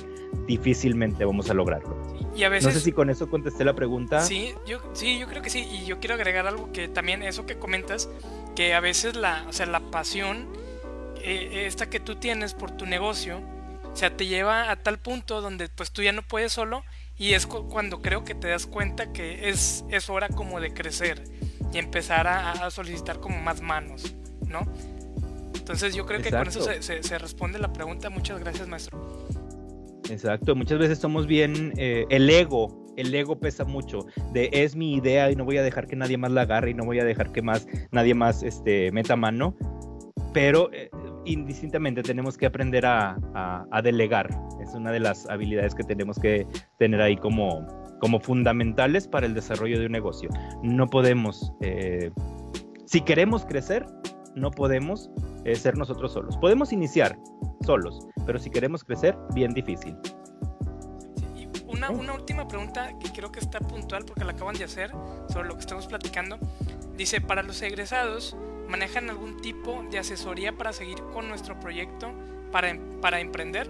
[0.46, 1.98] difícilmente vamos a lograrlo.
[2.36, 4.22] Y a veces, no sé si con eso contesté la pregunta.
[4.22, 5.66] Sí, yo, sí, yo creo que sí.
[5.72, 8.10] Y yo quiero agregar algo que también, eso que comentas,
[8.56, 10.50] que a veces la, o sea, la pasión,
[11.22, 13.42] eh, esta que tú tienes por tu negocio,
[13.92, 16.84] o sea, te lleva a tal punto donde pues tú ya no puedes solo
[17.18, 21.24] y es cuando creo que te das cuenta que es, es hora como de crecer
[21.72, 24.16] y empezar a, a solicitar como más manos,
[24.48, 24.68] ¿no?
[25.64, 28.10] Entonces yo creo que con eso se, responde la pregunta.
[28.10, 29.00] Muchas gracias, maestro.
[30.10, 34.96] Exacto, muchas veces somos bien, eh, el ego, el ego pesa mucho, de es mi
[34.96, 37.06] idea y no voy a dejar que nadie más la agarre y no voy a
[37.06, 39.56] dejar que más, nadie más este, meta mano,
[40.34, 40.92] pero eh,
[41.24, 43.16] indistintamente tenemos que aprender a,
[43.82, 44.30] delegar,
[44.62, 46.46] es una de las habilidades que tenemos que
[46.78, 47.66] tener ahí como,
[48.02, 50.30] como fundamentales para el desarrollo de un negocio.
[50.62, 52.12] No podemos, eh,
[52.86, 53.86] si queremos crecer,
[54.36, 55.10] no podemos
[55.46, 56.38] eh, ser nosotros solos.
[56.38, 57.18] Podemos iniciar
[57.66, 59.96] solos, pero si queremos crecer, bien difícil.
[61.68, 64.92] una, una, última pregunta que creo que está puntual porque la acaban de hacer
[65.30, 66.38] sobre lo que estamos platicando.
[66.96, 68.38] Dice, para los egresados,
[68.70, 72.12] ¿manejan algún tipo de asesoría para seguir con nuestro proyecto
[72.52, 73.70] para, em, para emprender?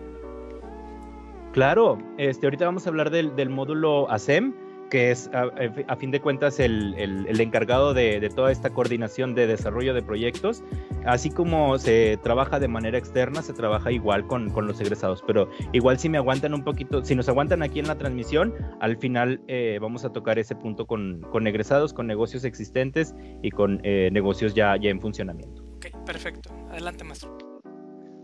[1.54, 4.56] Claro, este, ahorita vamos a hablar del, del módulo ASEM,
[4.94, 10.04] que es a, fin de cuentas el, encargado de, toda esta coordinación de desarrollo de
[10.04, 10.64] proyectos.
[11.04, 15.24] Así como se trabaja de manera externa, se trabaja igual con, los egresados.
[15.26, 18.96] Pero igual si me aguantan un poquito, si nos aguantan aquí en la transmisión, al
[18.98, 24.10] final eh, vamos a tocar ese punto con, egresados, con negocios existentes y con eh,
[24.12, 25.64] negocios ya, ya en funcionamiento.
[25.78, 26.54] Ok, perfecto.
[26.70, 27.36] Adelante, maestro.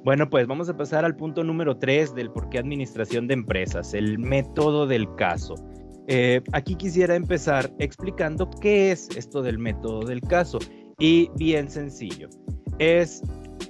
[0.04, 3.96] Bueno, pues vamos a pasar al punto número 3 del por qué administración de empresas,
[3.96, 5.56] el método del caso.
[6.12, 10.58] Eh, aquí quisiera empezar explicando qué es esto del método del caso.
[10.98, 12.30] Y bien sencillo,
[12.80, 13.22] es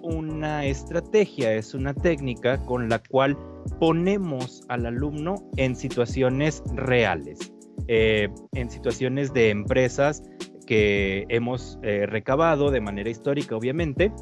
[0.02, 3.38] una estrategia, es una técnica con la cual
[3.78, 7.52] ponemos al alumno en situaciones reales,
[7.90, 10.24] eh, en situaciones de empresas
[10.66, 14.14] que hemos eh, recabado de manera histórica, obviamente,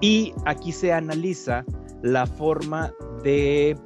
[0.00, 1.64] y aquí se analiza
[2.04, 2.92] la forma
[3.24, 3.76] de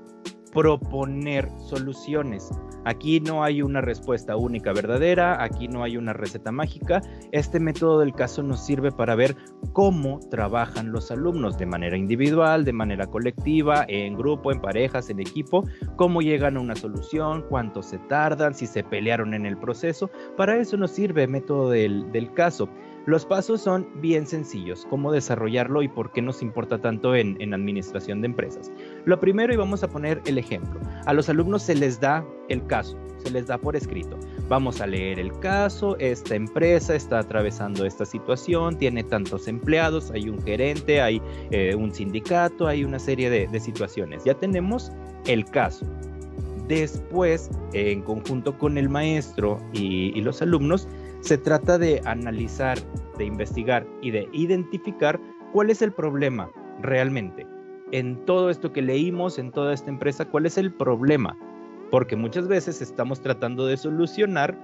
[0.52, 2.50] proponer soluciones.
[2.84, 7.00] Aquí no hay una respuesta única verdadera, aquí no hay una receta mágica.
[7.32, 9.36] Este método del caso nos sirve para ver
[9.72, 15.20] cómo trabajan los alumnos de manera individual, de manera colectiva, en grupo, en parejas, en
[15.20, 15.64] equipo,
[15.96, 20.10] cómo llegan a una solución, cuánto se tardan, si se pelearon en el proceso.
[20.36, 22.68] Para eso nos sirve el método del, del caso.
[23.06, 28.22] Los pasos son bien sencillos, cómo desarrollarlo y por qué nos importa tanto en, administración
[28.22, 28.72] de empresas.
[29.04, 32.66] Lo primero, y vamos a poner el ejemplo, a los alumnos se les da el
[32.66, 34.18] caso, se les da por escrito.
[34.48, 40.30] Vamos a leer el caso, esta empresa está atravesando esta situación, tiene tantos empleados, hay
[40.30, 44.24] un gerente, hay eh, un sindicato, hay una serie de, situaciones.
[44.24, 44.90] Ya tenemos
[45.26, 45.86] el caso.
[46.68, 50.88] Después, en conjunto con el maestro y los alumnos,
[51.24, 52.78] se trata de analizar,
[53.16, 55.18] de investigar y de identificar
[55.54, 56.50] cuál es el problema
[56.82, 57.46] realmente.
[57.92, 61.34] En todo esto que leímos, en toda esta empresa, cuál es el problema.
[61.90, 64.54] Porque muchas veces estamos tratando de solucionar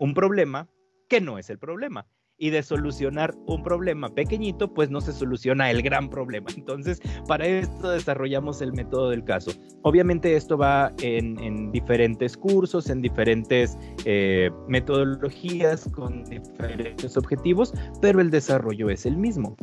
[0.00, 0.68] un problema
[1.08, 2.08] que no es el problema
[2.38, 6.46] y de solucionar un problema pequeñito, pues no se soluciona el gran problema.
[6.56, 9.50] Entonces, para esto desarrollamos el método del caso.
[9.82, 18.30] Obviamente esto va en, diferentes cursos, en diferentes eh, metodologías, con diferentes objetivos, pero el
[18.30, 19.56] desarrollo es el mismo.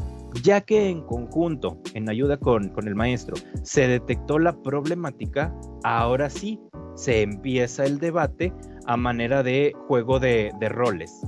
[0.44, 6.30] Ya que en conjunto, en ayuda con, con el maestro, se detectó la problemática, ahora
[6.30, 6.60] sí
[6.96, 8.54] se empieza el debate
[8.86, 11.22] a manera de juego de, de roles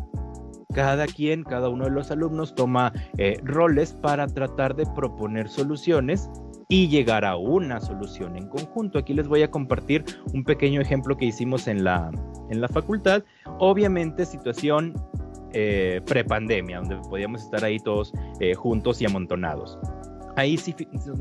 [0.78, 6.30] cada quien, cada uno de los alumnos toma eh, roles para tratar de proponer soluciones
[6.70, 9.00] y llegar a una solución en conjunto.
[9.00, 10.06] Aquí les voy a compartir
[10.36, 12.12] un pequeño ejemplo que hicimos en la,
[12.52, 13.24] en la facultad.
[13.58, 14.94] Obviamente situación
[15.54, 19.80] eh, prepandemia, donde podíamos estar ahí todos eh, juntos y amontonados.
[20.36, 20.76] Ahí si,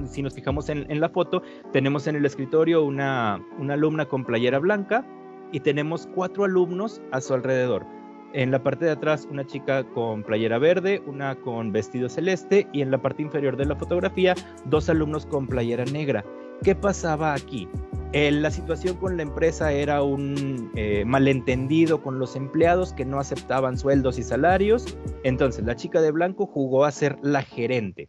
[0.05, 1.41] si nos fijamos en, en, la foto,
[1.73, 5.03] tenemos en el escritorio una, una alumna con playera blanca
[5.51, 7.87] y tenemos cuatro alumnos a su alrededor.
[8.33, 12.83] En la parte de atrás una chica con playera verde, una con vestido celeste y
[12.83, 14.35] en la parte inferior de la fotografía
[14.67, 16.25] dos alumnos con playera negra.
[16.63, 17.69] ¿Qué pasaba aquí?
[18.13, 23.77] la situación con la empresa era un eh, malentendido con los empleados que no aceptaban
[23.77, 24.97] sueldos y salarios.
[25.23, 28.09] Entonces la chica de blanco jugó a ser la gerente,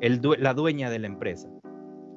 [0.00, 1.48] la dueña de la empresa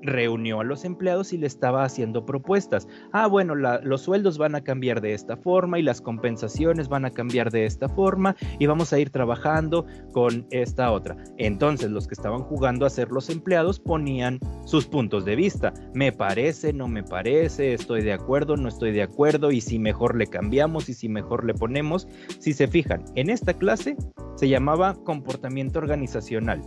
[0.01, 2.87] reunió a los empleados y le estaba haciendo propuestas.
[3.11, 7.11] Ah, bueno, los sueldos van a cambiar de esta forma y las compensaciones van a
[7.11, 11.17] cambiar de esta forma y vamos a ir trabajando con esta otra.
[11.37, 15.73] Entonces los que estaban jugando a ser los empleados ponían sus puntos de vista.
[15.93, 20.15] Me parece, no me parece, estoy de acuerdo, no estoy de acuerdo y si mejor
[20.15, 22.07] le cambiamos y si mejor le ponemos.
[22.39, 23.95] Si se fijan, en esta clase
[24.35, 26.61] se llamaba comportamiento organizacional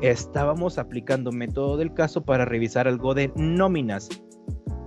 [0.00, 4.08] estábamos aplicando método del caso para revisar algo de nóminas.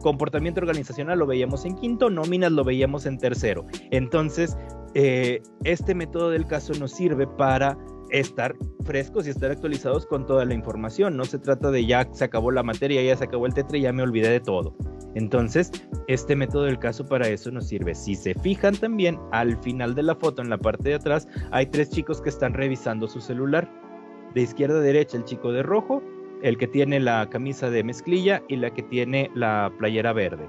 [0.01, 3.65] Comportamiento organizacional lo veíamos en quinto, nóminas lo veíamos en tercero.
[3.91, 4.57] Entonces,
[4.95, 7.77] eh, este método del caso nos sirve para
[8.09, 8.53] estar
[8.85, 11.17] frescos y estar actualizados con toda la información.
[11.17, 13.93] No se trata de ya se acabó la materia, ya se acabó el tetra ya
[13.93, 14.75] me olvidé de todo.
[15.15, 15.71] Entonces,
[16.07, 17.95] este método del caso para eso nos sirve.
[17.95, 21.67] Si se fijan también, al final de la foto, en la parte de atrás, hay
[21.67, 23.69] tres chicos que están revisando su celular
[24.33, 26.01] de izquierda a derecha el chico de rojo,
[26.41, 30.47] el que tiene la camisa de mezclilla y la que tiene la playera verde.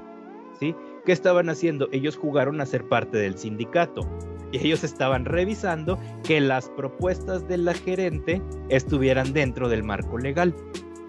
[0.59, 0.75] ¿Sí?
[1.05, 1.89] ¿Qué estaban haciendo?
[1.93, 4.09] Ellos jugaron a ser parte del sindicato
[4.53, 10.55] y ellos estaban revisando que las propuestas de la gerente estuvieran dentro del marco legal.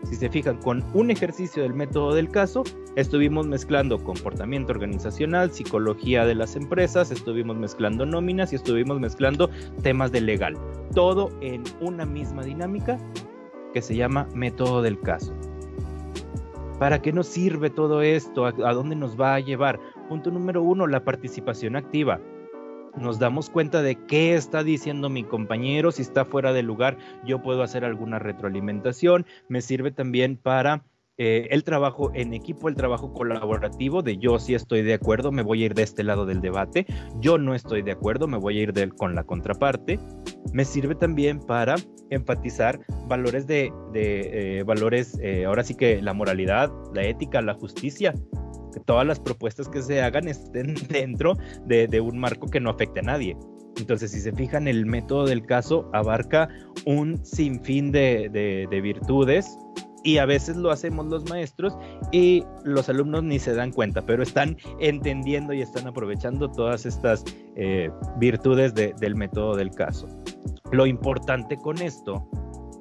[0.06, 2.64] Si se fijan, con un ejercicio del método del caso,
[2.96, 9.50] estuvimos mezclando comportamiento organizacional, psicología de las empresas, estuvimos mezclando nóminas y estuvimos mezclando
[9.82, 10.56] temas de legal.
[10.94, 13.00] Todo en una misma dinámica
[13.74, 15.34] que se llama método del caso.
[16.80, 18.46] ¿Para qué nos sirve todo esto?
[18.46, 19.80] ¿A, dónde nos va a llevar?
[20.08, 22.20] Punto número uno, la participación activa
[22.98, 27.42] nos damos cuenta de qué está diciendo mi compañero, si está fuera de lugar, yo
[27.42, 30.84] puedo hacer alguna retroalimentación, me sirve también para
[31.18, 35.44] eh, el trabajo en equipo, el trabajo colaborativo, de yo sí estoy de acuerdo, me
[35.44, 36.86] voy a ir de este lado del debate,
[37.22, 39.98] yo no estoy de acuerdo, me voy a ir con la contraparte,
[40.52, 41.76] me sirve también para
[42.10, 48.14] enfatizar valores de, eh, valores, eh, ahora sí que la moralidad, la ética, la justicia,
[48.80, 53.04] todas las propuestas que se hagan estén dentro de, un marco que no afecte a
[53.04, 53.38] nadie.
[53.78, 56.48] Entonces, si se fijan, el método del caso abarca
[56.86, 59.58] un sinfín de, de, virtudes
[60.04, 61.76] y a veces lo hacemos los maestros
[62.12, 67.26] y los alumnos ni se dan cuenta, pero están entendiendo y están aprovechando todas estas
[67.56, 70.08] eh, virtudes del método del caso.
[70.72, 72.30] Lo importante con esto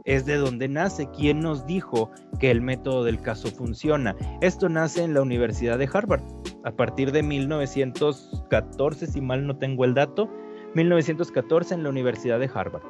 [0.05, 1.09] es de donde nace.
[1.11, 4.15] ¿Quién nos dijo que el método del caso funciona?
[4.41, 6.23] Esto nace en la Universidad de Harvard.
[6.65, 10.31] A partir de 1914, si mal no tengo el dato,
[10.75, 12.83] 1914 en la Universidad de Harvard.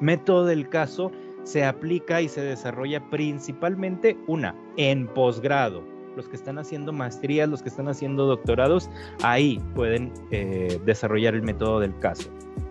[0.00, 1.10] Método del caso
[1.42, 5.82] se aplica y se desarrolla principalmente una en posgrado.
[6.16, 8.90] Los que están haciendo maestrías, los que están haciendo doctorados,
[9.22, 12.28] ahí pueden eh, desarrollar el método del caso.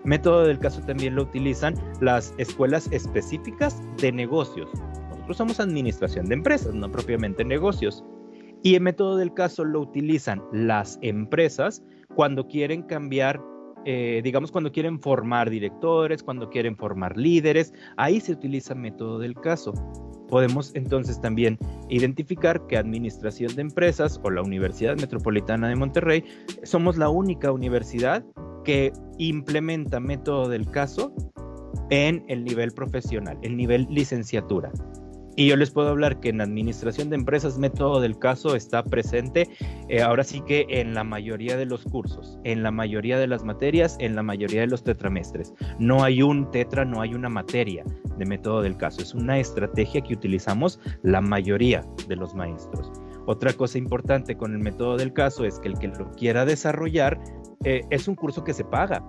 [0.07, 4.69] Método del caso también lo utilizan las escuelas específicas de negocios.
[5.09, 8.05] Nosotros somos administración de empresas, no propiamente negocios.
[8.63, 11.83] Y el método del caso lo utilizan las empresas
[12.15, 13.41] cuando quieren cambiar,
[13.83, 17.73] eh, digamos, cuando quieren formar directores, cuando quieren formar líderes.
[17.97, 19.73] Ahí se utiliza método del caso.
[20.29, 21.57] Podemos entonces también
[21.89, 26.23] identificar que Administración de Empresas o la Universidad Metropolitana de Monterrey
[26.63, 28.23] somos la única universidad
[28.67, 31.13] que implementa método del caso
[31.89, 34.73] en el nivel profesional, el nivel licenciatura.
[35.37, 39.47] Y yo les puedo hablar que en administración de empresas método del caso está presente
[39.87, 43.45] eh, ahora sí que en la mayoría de los cursos, en la mayoría de las
[43.45, 45.53] materias, en la mayoría de los tetramestres.
[45.79, 47.85] No hay un tetra, no hay una materia
[48.17, 49.01] de método del caso.
[49.01, 52.91] Es una estrategia que utilizamos la mayoría de los maestros.
[53.27, 57.19] Otra cosa importante con el método del caso es que el que lo quiera desarrollar
[57.63, 59.03] eh, es un curso que se paga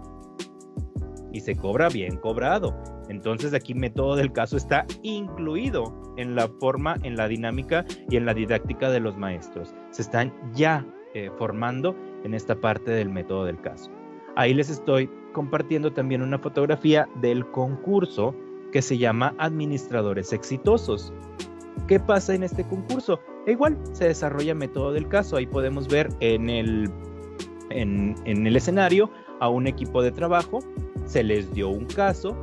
[1.33, 2.75] y se cobra bien cobrado.
[3.09, 8.27] Entonces aquí método del caso está incluido en la forma, en la dinámica y en
[8.27, 9.75] la didáctica de los maestros.
[9.91, 13.91] Se están ya eh, formando en esta parte del método del caso.
[14.37, 18.35] Ahí les estoy compartiendo también una fotografía del concurso
[18.73, 21.13] que se llama Administradores Exitosos.
[21.87, 23.21] ¿Qué pasa en este concurso?
[23.47, 25.37] E igual se desarrolla método del caso.
[25.37, 26.91] Ahí podemos ver en el,
[27.71, 29.11] en, el escenario
[29.41, 30.61] a un equipo de trabajo,
[31.07, 32.37] se les dio un caso,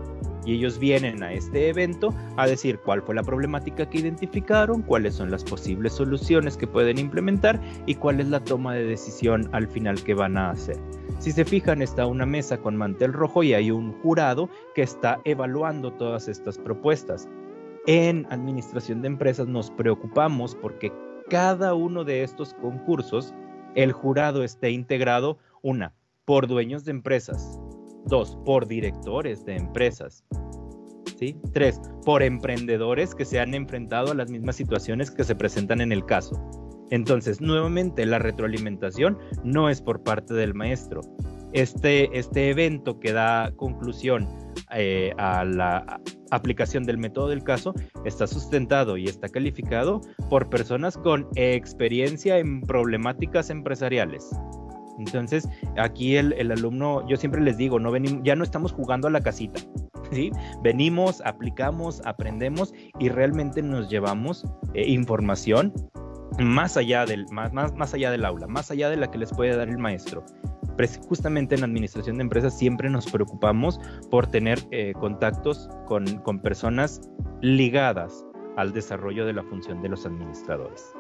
[0.46, 5.16] y ellos vienen a este evento a decir cuál fue la problemática que identificaron, cuáles
[5.16, 9.68] son las posibles soluciones que pueden implementar y cuál es la toma de decisión al
[9.68, 10.78] final que van a hacer.
[11.18, 15.20] Si se fijan, está una mesa con mantel rojo y hay un jurado que está
[15.24, 17.28] evaluando todas estas propuestas.
[17.88, 20.92] En administración de empresas nos preocupamos porque
[21.30, 23.34] cada uno de estos concursos,
[23.76, 25.94] el jurado esté integrado, una,
[26.26, 27.60] por dueños de empresas,
[28.08, 30.24] Dos, por directores de empresas.
[31.18, 31.36] ¿Sí?
[31.54, 35.92] Tres, por emprendedores que se han enfrentado a las mismas situaciones que se presentan en
[35.92, 36.40] el caso.
[36.92, 41.02] Entonces, nuevamente, la retroalimentación no es por parte del maestro.
[41.54, 44.28] Este, este evento que da conclusión
[44.72, 46.00] eh, a la
[46.32, 52.62] aplicación del método del caso está sustentado y está calificado por personas con experiencia en
[52.62, 54.30] problemáticas empresariales.
[55.00, 55.48] Entonces,
[55.78, 59.22] aquí el, alumno, yo siempre les digo, no venimos, ya no estamos jugando a la
[59.22, 59.60] casita,
[60.12, 60.32] ¿sí?
[60.64, 65.74] Venimos, aplicamos, aprendemos y realmente nos llevamos eh, información
[66.40, 69.56] más allá, del, más, más, allá del aula, más allá de la que les puede
[69.56, 70.26] dar el maestro.
[71.08, 77.02] Justamente en administración de empresas siempre nos preocupamos por tener eh, contactos con, con personas
[77.42, 78.26] ligadas
[78.58, 80.94] al desarrollo de la función de los administradores.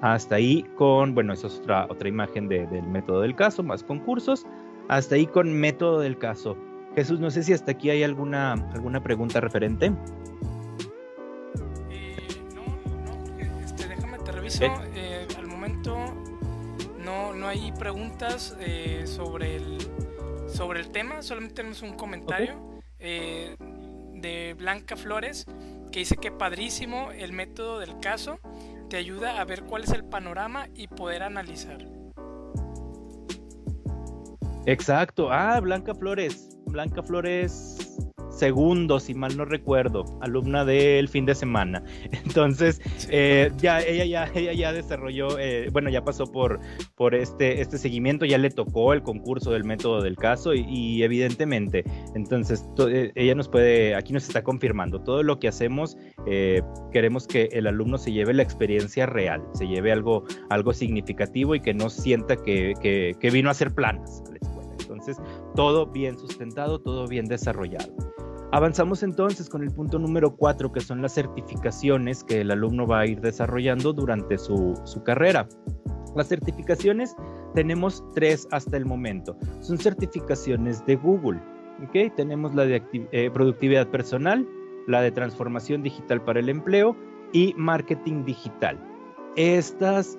[0.00, 4.46] Hasta ahí con, bueno, esa es otra, otra imagen del método del caso, más concursos.
[4.88, 6.56] Hasta ahí con método del caso.
[6.94, 9.92] Jesús, no sé si hasta aquí hay alguna, alguna pregunta referente.
[11.90, 12.16] Eh,
[12.54, 12.62] no,
[13.04, 14.64] no, este, déjame te reviso.
[14.64, 15.07] Eh,
[17.08, 19.78] no, no hay preguntas eh, sobre, el,
[20.46, 25.46] sobre el tema, solamente tenemos un comentario de Blanca Flores
[25.90, 28.40] que dice que padrísimo el método del caso
[28.90, 31.78] te ayuda a ver cuál es el panorama y poder analizar.
[34.66, 35.32] Exacto.
[35.32, 36.58] Ah, Blanca Flores.
[36.66, 37.78] Blanca Flores
[38.38, 41.82] segundo, si mal no recuerdo, alumna del fin de semana.
[42.24, 42.80] Entonces,
[43.10, 46.60] eh, ya, ella ya, ella ya desarrolló, eh, bueno, ya pasó por,
[46.96, 51.84] por este, este seguimiento, ya le tocó el concurso del método del caso y, evidentemente,
[52.14, 55.96] entonces, eh, ella nos puede, aquí nos está confirmando, todo lo que hacemos,
[56.92, 61.60] queremos que el alumno se lleve la experiencia real, se lleve algo, algo significativo y
[61.60, 64.70] que no sienta que, que, que vino a hacer planas a la escuela.
[64.80, 65.16] Entonces,
[65.54, 68.07] todo bien sustentado, todo bien desarrollado.
[68.50, 73.00] Avanzamos entonces con el punto número cuatro, que son las certificaciones que el alumno va
[73.00, 74.74] a ir desarrollando durante su,
[75.04, 75.46] carrera.
[76.16, 77.14] Las certificaciones
[77.54, 79.36] tenemos tres hasta el momento.
[79.60, 81.40] Son certificaciones de Google.
[82.16, 82.82] Tenemos la de
[83.12, 84.48] eh, productividad personal,
[84.86, 86.96] la de transformación digital para el empleo
[87.34, 88.78] y marketing digital.
[89.36, 90.18] Estas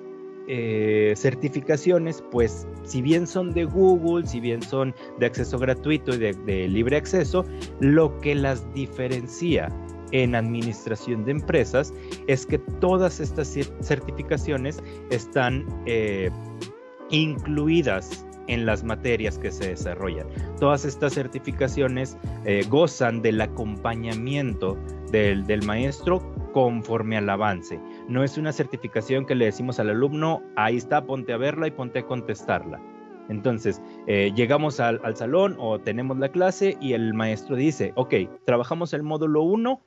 [0.52, 6.18] eh, certificaciones, pues si bien son de Google, si bien son de acceso gratuito y
[6.18, 7.44] de, libre acceso,
[7.78, 9.68] lo que las diferencia
[10.10, 11.94] en administración de empresas
[12.26, 16.30] es que todas estas certificaciones están eh,
[17.10, 20.26] incluidas en las materias que se desarrollan.
[20.58, 24.76] Todas estas certificaciones eh, gozan del acompañamiento
[25.12, 26.18] del, del maestro
[26.52, 27.78] conforme al avance.
[28.10, 31.70] No es una certificación que le decimos al alumno, ahí está, ponte a verla y
[31.70, 32.80] ponte a contestarla.
[33.28, 38.14] Entonces, eh, llegamos al, al, salón o tenemos la clase y el maestro dice, ok,
[38.44, 39.80] trabajamos el módulo 1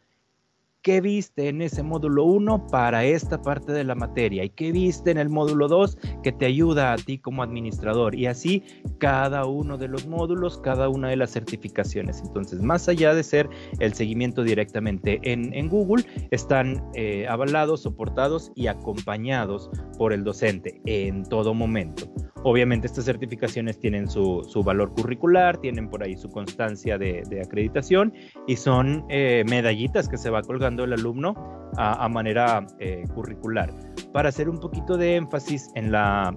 [0.84, 5.12] qué viste en ese módulo 1 para esta parte de la materia y qué viste
[5.12, 8.64] en el módulo 2 que te ayuda a ti como administrador y así
[9.00, 12.22] cada uno de los módulos, cada una de las certificaciones.
[12.22, 18.68] Entonces, más allá de ser el seguimiento directamente en, Google, están eh, avalados, soportados y
[18.68, 22.14] acompañados por el docente en todo momento.
[22.46, 28.14] Obviamente estas certificaciones tienen su, valor curricular, tienen por ahí su constancia de, acreditación
[28.48, 31.36] y son eh, medallitas que se va colgando el alumno
[31.78, 33.74] a, manera eh, curricular.
[34.12, 36.36] Para hacer un poquito de énfasis en la,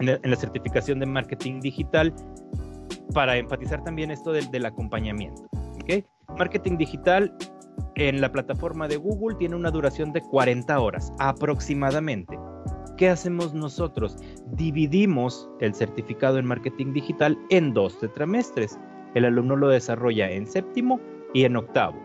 [0.00, 2.14] en la, certificación de marketing digital,
[3.14, 5.48] para enfatizar también esto del, del acompañamiento.
[6.38, 7.34] Marketing digital
[7.94, 12.38] en la plataforma de Google tiene una duración de 40 horas aproximadamente.
[12.96, 14.16] ¿Qué hacemos nosotros?
[14.52, 18.78] Dividimos el certificado en marketing digital en dos tetramestres.
[19.14, 21.00] El alumno lo desarrolla en séptimo
[21.34, 21.96] y en octavo.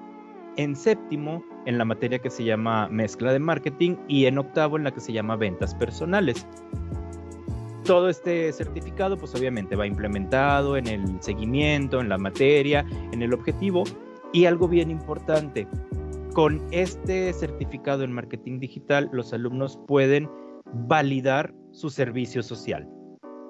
[0.58, 4.84] En séptimo, en la materia que se llama mezcla de marketing y en octavo en
[4.84, 6.48] la que se llama ventas personales.
[7.86, 13.34] Todo este certificado pues obviamente va implementado en el seguimiento, en la materia, en el
[13.34, 13.84] objetivo
[14.34, 15.68] y algo bien importante,
[16.34, 20.30] con este certificado en marketing digital, los alumnos pueden
[20.88, 22.88] validar su servicio social.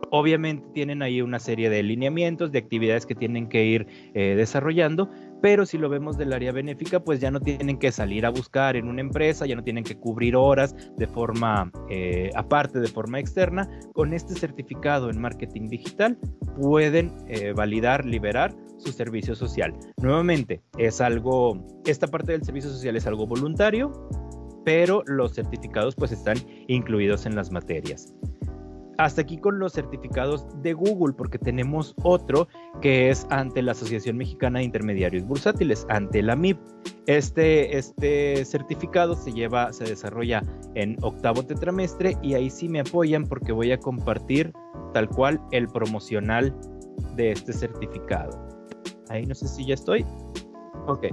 [0.09, 5.09] Obviamente tienen ahí una serie de lineamientos, de actividades que tienen que ir eh, desarrollando,
[5.41, 8.75] pero si lo vemos del área benéfica, pues ya no tienen que salir a buscar
[8.75, 13.19] en una empresa, ya no tienen que cubrir horas de forma eh, aparte, de forma
[13.19, 13.67] externa.
[13.93, 16.17] Con este certificado en marketing digital
[16.59, 19.73] pueden eh, validar, liberar su servicio social.
[20.01, 23.91] Nuevamente, es algo, esta parte del servicio social es algo voluntario,
[24.65, 26.37] pero los certificados pues están
[26.67, 28.13] incluidos en las materias.
[29.01, 32.47] Hasta aquí con los certificados de Google, porque tenemos otro
[32.81, 36.59] que es ante la Asociación Mexicana de Intermediarios Bursátiles, ante la MIP.
[37.07, 40.43] Este, este certificado se lleva, se desarrolla
[40.75, 44.53] en octavo tetramestre y ahí sí me apoyan porque voy a compartir
[44.93, 46.55] tal cual el promocional
[47.15, 48.47] de este certificado.
[49.09, 50.05] Ahí no sé si ya estoy.
[50.85, 51.07] Ok.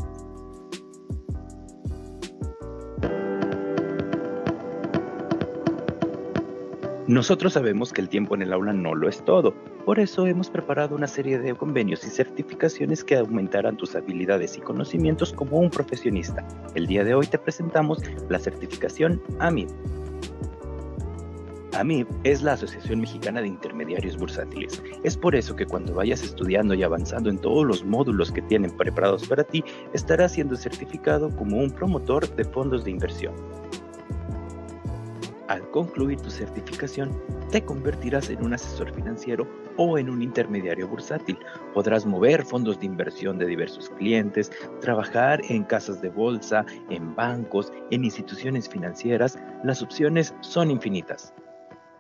[7.08, 9.54] Nosotros sabemos que el tiempo en el aula no lo es todo,
[9.86, 14.60] por eso hemos preparado una serie de convenios y certificaciones que aumentarán tus habilidades y
[14.60, 16.46] conocimientos como un profesionista.
[16.74, 19.68] El día de hoy te presentamos la certificación AMIB.
[21.72, 24.82] AMIB es la Asociación Mexicana de Intermediarios Bursátiles.
[25.02, 28.76] Es por eso que cuando vayas estudiando y avanzando en todos los módulos que tienen
[28.76, 33.32] preparados para ti, estarás siendo certificado como un promotor de fondos de inversión.
[35.48, 37.10] Al concluir tu certificación,
[37.50, 41.38] te convertirás en un asesor financiero o en un intermediario bursátil.
[41.72, 47.72] Podrás mover fondos de inversión de diversos clientes, trabajar en casas de bolsa, en bancos,
[47.90, 49.38] en instituciones financieras.
[49.64, 51.32] Las opciones son infinitas.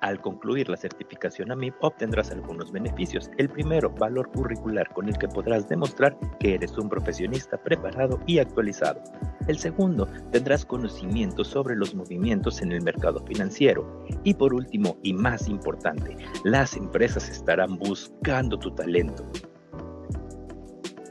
[0.00, 3.30] Al concluir la certificación AMIP obtendrás algunos beneficios.
[3.36, 8.38] El primero, valor curricular con el que podrás demostrar que eres un profesionista preparado y
[8.38, 9.02] actualizado.
[9.48, 14.04] El segundo, tendrás conocimiento sobre los movimientos en el mercado financiero.
[14.22, 19.28] Y por último, y más importante, las empresas estarán buscando tu talento.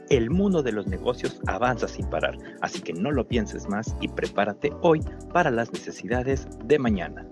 [0.08, 4.08] El mundo de los negocios avanza sin parar, así que no lo pienses más y
[4.08, 5.02] prepárate hoy
[5.34, 7.26] para las necesidades de mañana.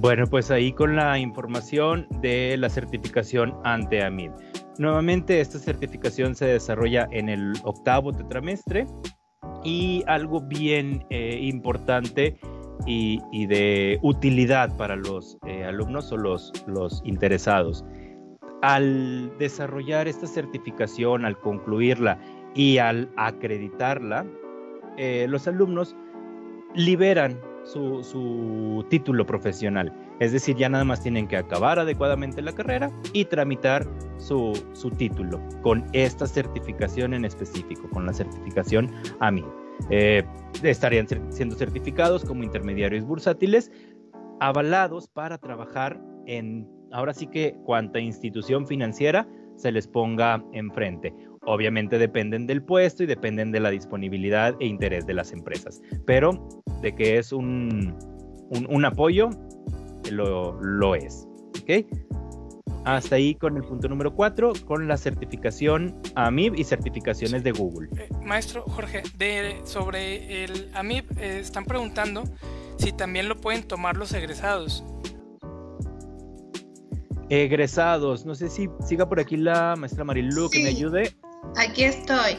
[0.00, 4.30] Bueno, pues ahí con la información de la certificación ante AMID.
[4.78, 8.86] Nuevamente, esta certificación se desarrolla en el octavo tetramestre
[9.64, 12.38] y algo bien eh, importante
[12.86, 16.52] y, de utilidad para los eh, alumnos o los,
[17.04, 17.84] interesados.
[18.62, 22.20] Al desarrollar esta certificación, al concluirla
[22.54, 24.24] y al acreditarla,
[24.96, 25.96] eh, los alumnos
[26.76, 29.92] liberan su, título profesional.
[30.20, 34.52] Es decir, ya nada más tienen que acabar adecuadamente la carrera y tramitar su,
[34.96, 38.90] título con esta certificación en específico, con la certificación
[39.20, 39.44] AMI.
[39.90, 40.24] Eh,
[40.62, 43.70] estarían siendo certificados como intermediarios bursátiles,
[44.40, 51.12] avalados para trabajar en, ahora sí que, cuanta institución financiera se les ponga enfrente.
[51.50, 56.46] Obviamente dependen del puesto y dependen de la disponibilidad e interés de las empresas, pero
[56.82, 57.96] de que es un,
[58.50, 59.30] un, apoyo,
[60.10, 61.26] lo, lo es.
[61.62, 61.86] ¿Ok?
[62.84, 67.88] Hasta ahí con el punto número 4, con la certificación AMIB y certificaciones de Google.
[67.96, 72.24] Eh, maestro Jorge, de, sobre el AMIB eh, están preguntando
[72.76, 74.84] si también lo pueden tomar los egresados.
[77.30, 81.14] Egresados, no sé si siga por aquí la maestra Marilu que me ayude.
[81.56, 82.38] Aquí estoy.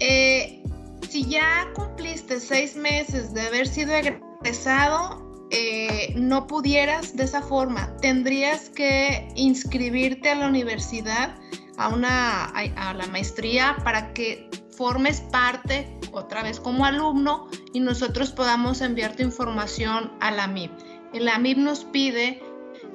[0.00, 0.62] Eh,
[1.08, 7.96] si ya cumpliste seis meses de haber sido egresado, eh, no pudieras de esa forma.
[7.98, 11.36] Tendrías que inscribirte a la universidad,
[11.76, 18.32] a, una, a, la maestría, para que formes parte otra vez como alumno y nosotros
[18.32, 20.72] podamos enviar tu información a la MIP.
[21.12, 22.42] El AMIP nos pide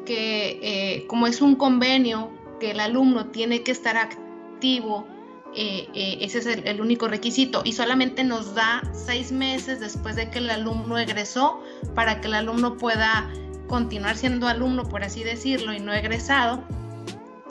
[0.06, 5.08] que, eh, como es un convenio, que el alumno tiene que estar activo
[5.54, 10.30] eh, eh, ese es el, único requisito y solamente nos da seis meses después de
[10.30, 11.62] que el alumno egresó
[11.94, 13.30] para que el alumno pueda
[13.68, 16.64] continuar siendo alumno, por así decirlo, y no egresado.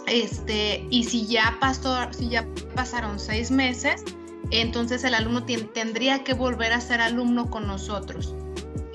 [0.07, 4.03] Este, y si ya pasó, si ya pasaron seis meses,
[4.51, 8.35] entonces el alumno tendría que volver a ser alumno con nosotros.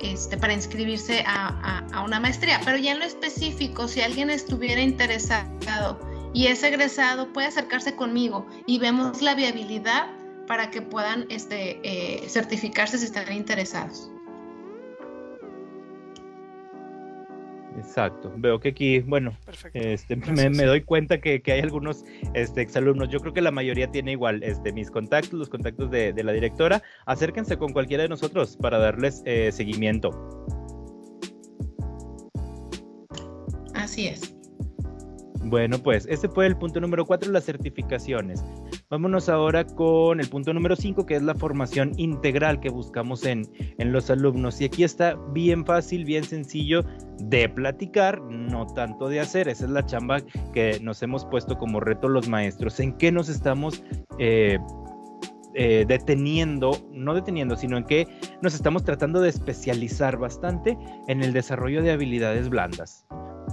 [0.01, 4.81] Este, para inscribirse a, a una maestría, pero ya en lo específico, si alguien estuviera
[4.81, 5.99] interesado
[6.35, 10.07] y ese egresado puede acercarse conmigo y vemos la viabilidad
[10.47, 14.11] para que puedan este, eh, certificarse si están interesados.
[17.77, 18.33] Exacto.
[18.37, 19.37] Veo que aquí, bueno,
[19.73, 23.09] este, me, doy cuenta que, hay algunos este, exalumnos.
[23.09, 26.83] Yo creo que la mayoría tiene igual este, mis contactos, los contactos de, la directora.
[27.05, 30.11] Acérquense con cualquiera de nosotros para darles eh, seguimiento.
[33.73, 34.34] Así es.
[35.45, 38.43] Bueno, pues ese fue el punto número cuatro, las certificaciones.
[38.89, 43.43] Vámonos ahora con el punto número cinco, que es la formación integral que buscamos en,
[43.77, 44.59] en los alumnos.
[44.59, 46.83] Y aquí está bien fácil, bien sencillo
[47.19, 49.47] de platicar, no tanto de hacer.
[49.47, 50.17] Esa es la chamba
[50.51, 52.79] que nos hemos puesto como reto los maestros.
[52.79, 53.83] ¿En qué nos estamos...
[54.17, 54.57] Eh,
[55.57, 58.07] eh, deteniendo, no deteniendo, sino en que
[58.41, 60.77] nos estamos tratando de especializar bastante
[61.07, 63.05] en el desarrollo de habilidades blandas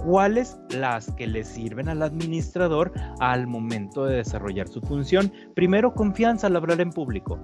[0.03, 5.31] cuáles las que le sirven al administrador al momento de desarrollar su función.
[5.55, 7.39] Primero, confianza al hablar en público.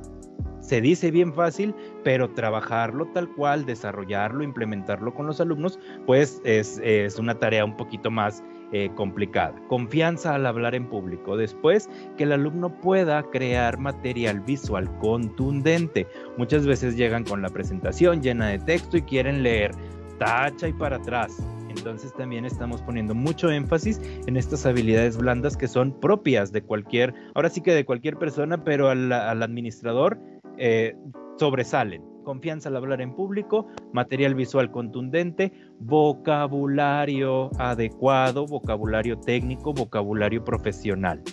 [0.59, 7.17] Se dice bien fácil, pero trabajarlo tal cual, desarrollarlo, implementarlo con los alumnos, pues es,
[7.17, 9.55] una tarea un poquito más eh, complicada.
[9.67, 11.37] Confianza al hablar en público.
[11.37, 16.05] Después, que el alumno pueda crear material visual contundente.
[16.37, 19.71] Muchas veces llegan con la presentación llena de texto y quieren leer
[20.19, 25.67] tacha y para atrás entonces también estamos poniendo mucho énfasis en estas habilidades blandas que
[25.67, 30.19] son propias de cualquier, ahora sí que de cualquier persona, pero al, administrador
[30.57, 30.95] eh,
[31.37, 32.03] sobresalen.
[32.23, 41.23] Confianza al hablar en público, material visual contundente, vocabulario adecuado, vocabulario técnico, vocabulario profesional.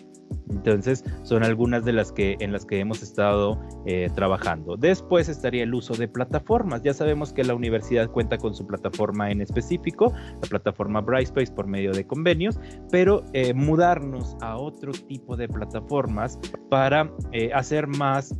[0.50, 4.76] Entonces, son algunas de las que en las que hemos estado eh, trabajando.
[4.76, 6.82] Después estaría el uso de plataformas.
[6.82, 10.12] Ya sabemos que la universidad cuenta con su plataforma en específico,
[10.42, 12.58] la plataforma Brightspace por medio de convenios,
[12.90, 16.38] pero eh, mudarnos a otro tipo de plataformas
[16.70, 18.34] para eh, hacer más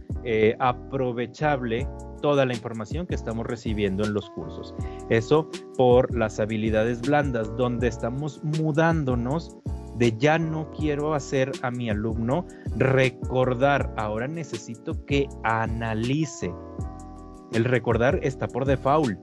[0.59, 1.87] aprovechable
[2.21, 4.75] toda la información que estamos recibiendo en los cursos.
[5.09, 9.57] Eso por las habilidades blandas, donde estamos mudándonos
[9.99, 16.53] de ya no quiero hacer a mi alumno recordar, ahora necesito que analice.
[17.53, 19.19] El recordar está por default,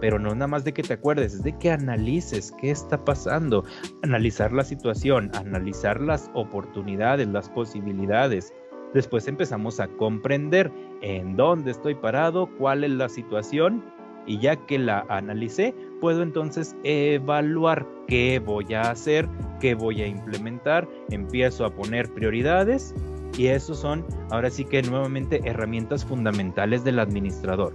[0.00, 3.64] pero no nada más de que te acuerdes, es de que analices qué está pasando,
[4.02, 8.52] analizar la situación, analizar las oportunidades, las posibilidades.
[8.94, 10.72] Después empezamos a comprender
[11.02, 13.84] en dónde estoy parado, cuál es la situación
[14.26, 19.28] y ya que la analicé, puedo entonces evaluar qué voy a hacer,
[19.60, 22.94] qué voy a implementar, empiezo a poner prioridades
[23.36, 27.74] y esos son ahora sí que nuevamente herramientas fundamentales del administrador.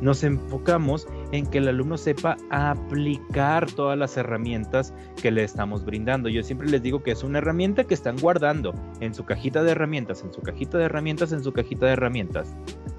[0.00, 6.30] Nos enfocamos en que el alumno sepa aplicar todas las herramientas que le estamos brindando.
[6.30, 9.72] Yo siempre les digo que es una herramienta que están guardando en su cajita de
[9.72, 12.54] herramientas, en su cajita de herramientas, en su cajita de herramientas.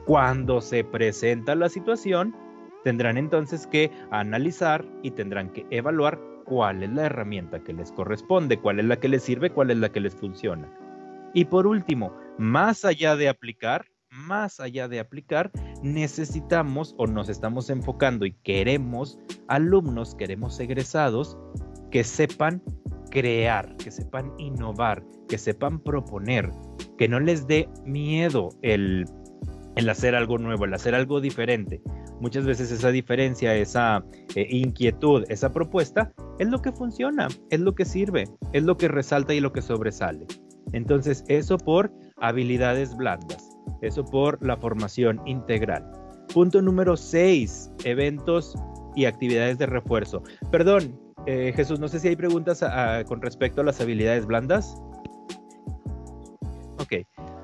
[0.05, 2.35] Cuando se presenta la situación,
[2.83, 8.59] Tendrán entonces que analizar y tendrán que evaluar cuál es la herramienta que les corresponde,
[8.59, 10.69] cuál es la que les sirve, cuál es la que les funciona.
[11.33, 15.51] Y por último, más allá de aplicar, más allá de aplicar,
[15.81, 19.17] necesitamos o nos estamos enfocando y queremos
[19.47, 21.37] alumnos, queremos egresados
[21.89, 22.61] que sepan
[23.09, 26.49] crear, que sepan innovar, que sepan proponer,
[26.97, 29.05] que no les dé miedo el,
[29.75, 31.81] el hacer algo nuevo, el hacer algo diferente,
[32.21, 34.05] muchas veces esa diferencia, esa
[34.35, 38.87] eh, inquietud, esa propuesta, es lo que funciona, es lo que sirve, es lo que
[38.87, 40.27] resalta y lo que sobresale.
[40.71, 43.49] Entonces, eso por habilidades blandas,
[43.81, 45.91] eso por la formación integral.
[46.33, 48.55] Punto número 6, eventos
[48.95, 50.23] y actividades de refuerzo.
[50.51, 52.63] Perdón, eh, Jesús, no sé si hay preguntas
[53.07, 54.75] con respecto a las habilidades blandas.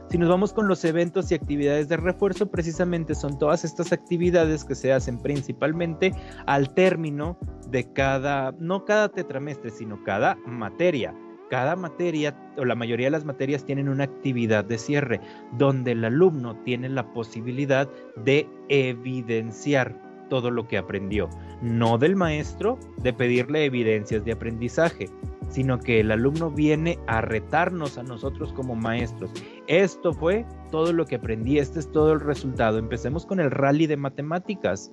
[0.10, 4.64] Si nos vamos con los eventos y actividades de refuerzo, precisamente son todas estas actividades
[4.64, 6.14] que se hacen principalmente
[6.46, 7.38] al término
[7.70, 11.14] de cada, no cada tetramestre, sino cada materia.
[11.50, 15.22] Cada materia o la mayoría de las materias tienen una actividad de cierre
[15.58, 21.30] donde el alumno tiene la posibilidad de evidenciar todo lo que aprendió,
[21.62, 25.10] no del maestro de pedirle evidencias de aprendizaje,
[25.50, 29.32] sino que el alumno viene a retarnos a nosotros como maestros.
[29.68, 32.78] Esto fue todo lo que aprendí, este es todo el resultado.
[32.78, 34.92] Empecemos con el rally de matemáticas.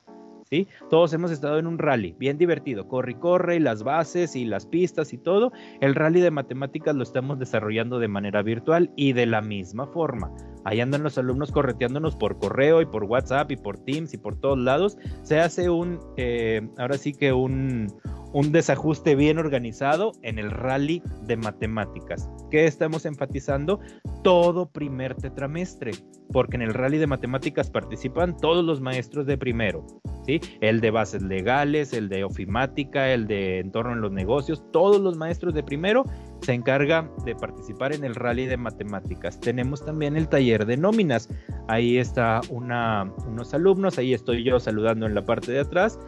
[0.50, 0.68] ¿Sí?
[0.90, 4.44] Todos hemos estado en un rally, bien divertido, corre y corre, y las bases y
[4.44, 5.52] las pistas y todo.
[5.80, 10.30] El rally de matemáticas lo estamos desarrollando de manera virtual y de la misma forma.
[10.64, 14.36] Ahí andan los alumnos correteándonos por correo y por WhatsApp y por Teams y por
[14.36, 14.96] todos lados.
[15.22, 17.88] Se hace un, eh, ahora sí que un,
[18.34, 22.28] un desajuste bien organizado en el rally de matemáticas.
[22.50, 23.78] ¿Qué estamos enfatizando?
[24.24, 25.92] Todo primer tetramestre,
[26.32, 29.86] porque en el rally de matemáticas participan todos los maestros de primero,
[30.26, 30.40] ¿sí?
[30.60, 35.16] El de bases legales, el de ofimática, el de entorno en los negocios, todos los
[35.16, 36.04] maestros de primero
[36.44, 39.40] se encargan de participar en el rally de matemáticas.
[39.40, 41.28] Tenemos también el taller de nóminas.
[41.68, 45.98] Ahí está unos alumnos, ahí estoy yo saludando en la parte de atrás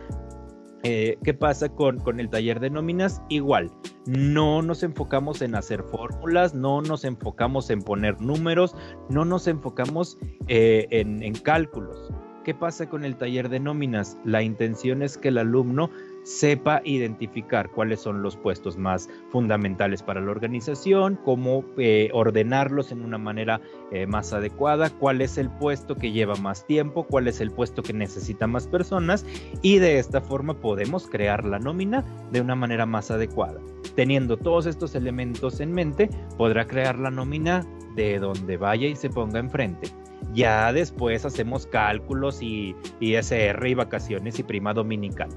[0.89, 3.21] eh, ¿Qué pasa con, con, el taller de nóminas?
[3.29, 3.73] Igual,
[4.07, 8.77] no nos enfocamos en hacer fórmulas, no nos enfocamos en poner números,
[9.11, 10.17] no nos enfocamos
[10.47, 12.13] eh, en, en cálculos.
[12.45, 14.17] ¿Qué pasa con el taller de nóminas?
[14.25, 15.91] La intención es que el alumno
[16.27, 23.03] sepa identificar cuáles son los puestos más fundamentales para la organización, cómo eh, ordenarlos en
[23.03, 23.61] una manera
[23.93, 27.81] eh, más adecuada, cuál es el puesto que lleva más tiempo, cuál es el puesto
[27.81, 29.25] que necesita más personas
[29.63, 33.61] y de esta forma podemos crear la nómina de una manera más adecuada.
[33.95, 37.65] Teniendo todos estos elementos en mente, podrá crear la nómina
[37.95, 39.91] de donde vaya y se ponga enfrente.
[40.35, 45.29] Ya después hacemos cálculos y ISR y vacaciones y prima dominical.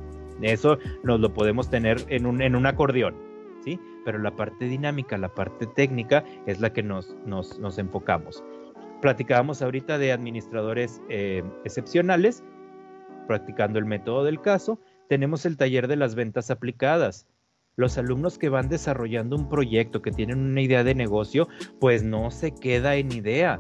[0.42, 3.16] Eso nos lo podemos tener en un, en un acordeón,
[3.64, 3.80] ¿sí?
[4.06, 8.44] Pero la parte dinámica, la parte técnica es la que nos, nos, nos enfocamos.
[9.02, 12.44] Platicábamos ahorita de administradores eh, excepcionales,
[13.28, 14.80] practicando el método del caso.
[15.08, 17.26] Tenemos el taller de las ventas aplicadas.
[17.78, 21.48] Los alumnos que van desarrollando un proyecto, que tienen una idea de negocio,
[21.80, 23.60] pues no se queda en idea.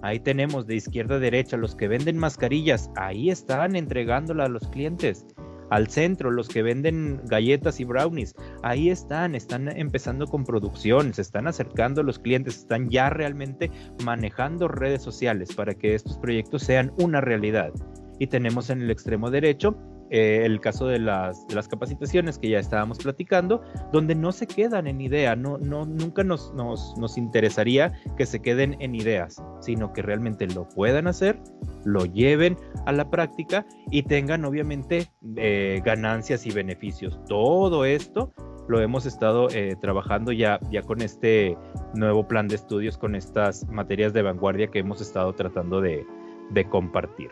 [0.00, 4.66] Ahí tenemos de izquierda a derecha los que venden mascarillas, ahí están entregándola a los
[4.68, 5.26] clientes
[5.70, 11.22] al centro, los que venden galletas y brownies, ahí están, están empezando con producción, se
[11.22, 13.70] están acercando los clientes, están ya realmente
[14.04, 17.72] manejando redes sociales para que estos proyectos sean una realidad.
[18.18, 19.76] Y tenemos en el extremo derecho
[20.10, 24.86] eh, el caso de las, de capacitaciones que ya estábamos platicando, donde no se quedan
[24.86, 29.92] en idea, no, no, nunca nos, nos, nos, interesaría que se queden en ideas, sino
[29.92, 31.38] que realmente lo puedan hacer,
[31.84, 32.56] lo lleven
[32.86, 37.20] a la práctica y tengan obviamente eh, ganancias y beneficios.
[37.26, 38.32] Todo esto
[38.68, 41.56] lo hemos estado eh, trabajando ya, ya con este
[41.94, 46.04] nuevo plan de estudios, con estas materias de vanguardia que hemos estado tratando de
[46.70, 47.30] compartir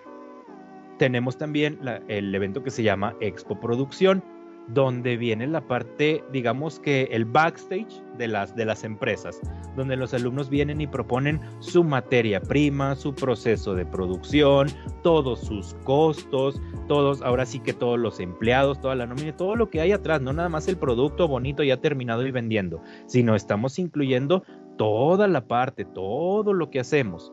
[0.98, 1.78] tenemos también
[2.08, 4.22] el evento que se llama Expo Producción,
[4.68, 9.40] donde viene la parte, digamos que el backstage de las, de las empresas,
[9.76, 14.68] donde los alumnos vienen y proponen su materia prima, su proceso de producción,
[15.02, 19.70] todos sus costos, todos, ahora sí que todos los empleados, toda la nómina, todo lo
[19.70, 23.78] que hay atrás, no nada más el producto bonito ya terminado y vendiendo, sino estamos
[23.78, 24.42] incluyendo
[24.76, 27.32] toda la parte, todo lo que hacemos.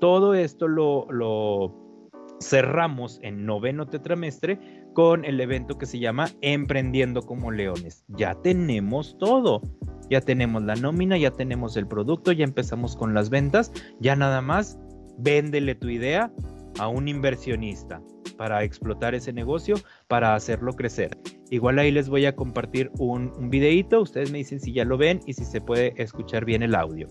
[0.00, 1.83] Todo esto lo, lo
[2.40, 4.58] cerramos en noveno tetramestre
[4.94, 8.04] con el evento que se llama Emprendiendo como Leones.
[8.08, 9.62] Ya tenemos todo.
[10.10, 13.72] Ya tenemos la nómina, ya tenemos el producto, ya empezamos con las ventas.
[14.00, 14.78] Ya nada más,
[15.18, 16.30] véndele tu idea
[16.78, 18.02] a un inversionista
[18.36, 19.76] para explotar ese negocio,
[20.08, 21.16] para hacerlo crecer.
[21.50, 24.98] Igual ahí les voy a compartir un, un videito, ustedes me dicen si ya lo
[24.98, 27.06] ven y si se puede escuchar bien el audio.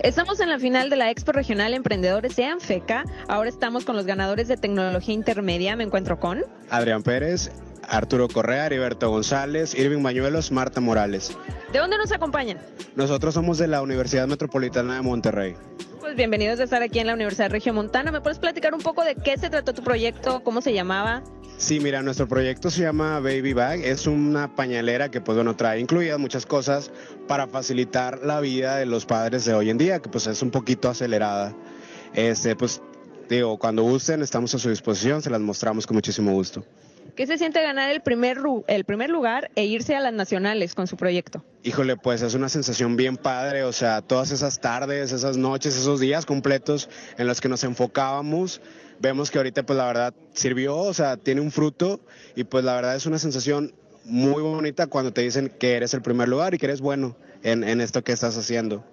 [0.00, 3.04] Estamos en la final de la Expo Regional Emprendedores de Anfeca.
[3.26, 5.74] Ahora estamos con los ganadores de tecnología intermedia.
[5.74, 7.50] Me encuentro con Adrián Pérez,
[7.88, 11.36] Arturo Correa, Heriberto González, Irving Mañuelos, Marta Morales.
[11.72, 12.58] ¿De dónde nos acompañan?
[12.94, 15.56] Nosotros somos de la Universidad Metropolitana de Monterrey.
[15.98, 18.12] Pues bienvenidos a estar aquí en la Universidad Regiomontana.
[18.12, 20.44] ¿Me puedes platicar un poco de qué se trató tu proyecto?
[20.44, 21.24] ¿Cómo se llamaba?
[21.58, 23.80] Sí, mira, nuestro proyecto se llama Baby Bag.
[23.84, 26.92] Es una pañalera que, pues bueno, trae incluidas muchas cosas
[27.26, 30.52] para facilitar la vida de los padres de hoy en día, que pues es un
[30.52, 31.52] poquito acelerada.
[32.14, 32.80] Este, pues
[33.28, 36.64] digo, cuando gusten, estamos a su disposición, se las mostramos con muchísimo gusto.
[37.16, 38.38] ¿Qué se siente ganar el primer,
[38.68, 41.42] el primer lugar e irse a las nacionales con su proyecto?
[41.64, 45.98] Híjole, pues es una sensación bien padre, o sea, todas esas tardes, esas noches, esos
[45.98, 48.60] días completos en los que nos enfocábamos
[49.00, 52.00] vemos que ahorita pues la verdad sirvió, o sea, tiene un fruto
[52.36, 53.74] y pues la verdad es una sensación
[54.04, 57.80] muy bonita cuando te dicen que eres el primer lugar y que eres bueno en,
[57.80, 58.84] esto que estás haciendo.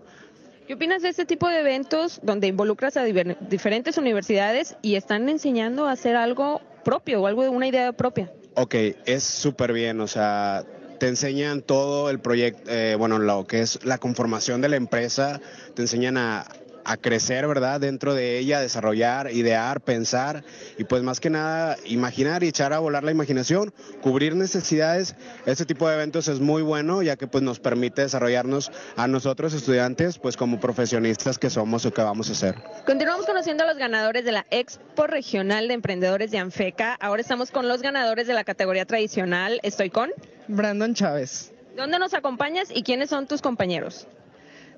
[0.67, 5.87] ¿Qué opinas de este tipo de eventos donde involucras a diferentes universidades y están enseñando
[5.87, 8.31] a hacer algo propio o algo de una idea propia?
[8.55, 8.75] Ok,
[9.05, 10.63] es súper bien, o sea,
[10.99, 15.41] te enseñan todo el proyecto, eh, bueno, lo que es la conformación de la empresa,
[15.75, 16.45] te enseñan a,
[16.85, 17.81] a crecer, ¿verdad?
[17.81, 20.43] Dentro de ella, desarrollar, idear, pensar
[20.77, 25.15] y pues más que nada imaginar y echar a volar la imaginación, cubrir necesidades.
[25.45, 29.53] Este tipo de eventos es muy bueno ya que pues nos permite desarrollarnos a nosotros
[29.53, 32.55] estudiantes pues como profesionistas que somos o que vamos a ser.
[32.85, 36.93] Continuamos conociendo a los ganadores de la Expo Regional de Emprendedores de Anfeca.
[36.93, 39.59] Ahora estamos con los ganadores de la categoría tradicional.
[39.63, 40.11] Estoy con
[40.47, 41.51] Brandon Chávez.
[41.75, 44.07] ¿Dónde nos acompañas y quiénes son tus compañeros?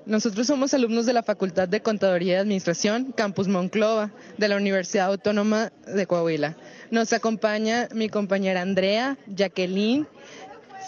[0.08, 5.08] Nosotros somos alumnos de la Facultad de Contaduría y Administración, Campus Monclova, de la Universidad
[5.08, 6.56] Autónoma de Coahuila.
[6.90, 10.06] Nos acompaña mi compañera Andrea, Jacqueline,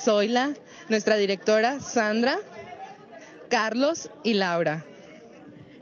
[0.03, 0.55] Zoila,
[0.89, 2.39] nuestra directora Sandra,
[3.51, 4.87] Carlos y Laura.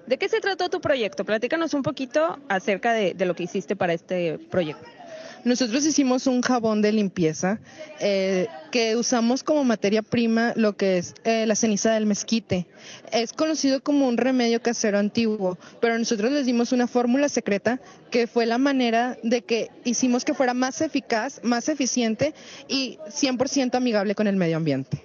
[0.09, 1.25] ¿De qué se trató tu proyecto?
[1.25, 4.98] Platícanos un poquito acerca de, de lo que hiciste para este proyecto.
[5.45, 7.61] Nosotros hicimos un jabón de limpieza
[8.01, 12.67] eh, que usamos como materia prima lo que es eh, la ceniza del mezquite.
[13.13, 17.81] Es conocido como un remedio casero antiguo, pero nosotros les dimos una fórmula secreta
[18.11, 22.35] que fue la manera de que hicimos que fuera más eficaz, más eficiente
[22.69, 25.05] y 100% amigable con el medio ambiente.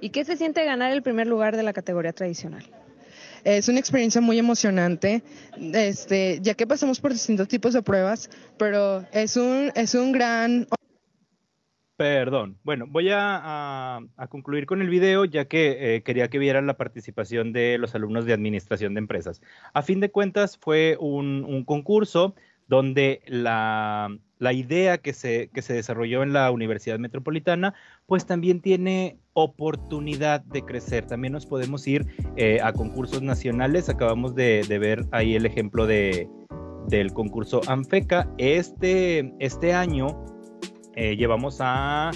[0.00, 2.64] ¿Y qué se siente ganar el primer lugar de la categoría tradicional?
[3.44, 5.22] Es una experiencia muy emocionante,
[5.56, 10.66] este, ya que pasamos por distintos tipos de pruebas, pero es un, es un gran...
[11.96, 12.58] Perdón.
[12.62, 17.52] Bueno, voy a, concluir con el video ya que eh, quería que vieran la participación
[17.52, 19.42] de los alumnos de Administración de Empresas.
[19.74, 22.34] A fin de cuentas, fue un, un concurso
[22.68, 27.74] donde la, la idea que se, que se desarrolló en la Universidad Metropolitana,
[28.06, 31.06] pues también tiene oportunidad de crecer.
[31.06, 33.88] También nos podemos ir eh, a concursos nacionales.
[33.88, 36.26] Acabamos de, ver ahí el ejemplo de,
[36.88, 38.28] del concurso ANFECA.
[38.38, 40.24] Este, este año
[40.96, 42.10] eh, llevamos a...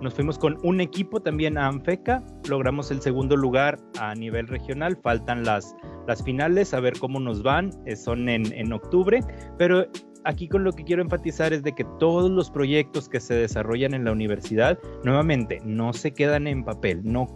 [0.00, 4.96] Nos fuimos con un equipo también a ANFECA, logramos el segundo lugar a nivel regional,
[4.96, 5.74] faltan las,
[6.06, 9.20] las finales, a ver cómo nos van, eh, son en, en octubre,
[9.58, 9.86] pero
[10.24, 13.94] aquí con lo que quiero enfatizar es de que todos los proyectos que se desarrollan
[13.94, 17.26] en la universidad, nuevamente, no se quedan en papel, no,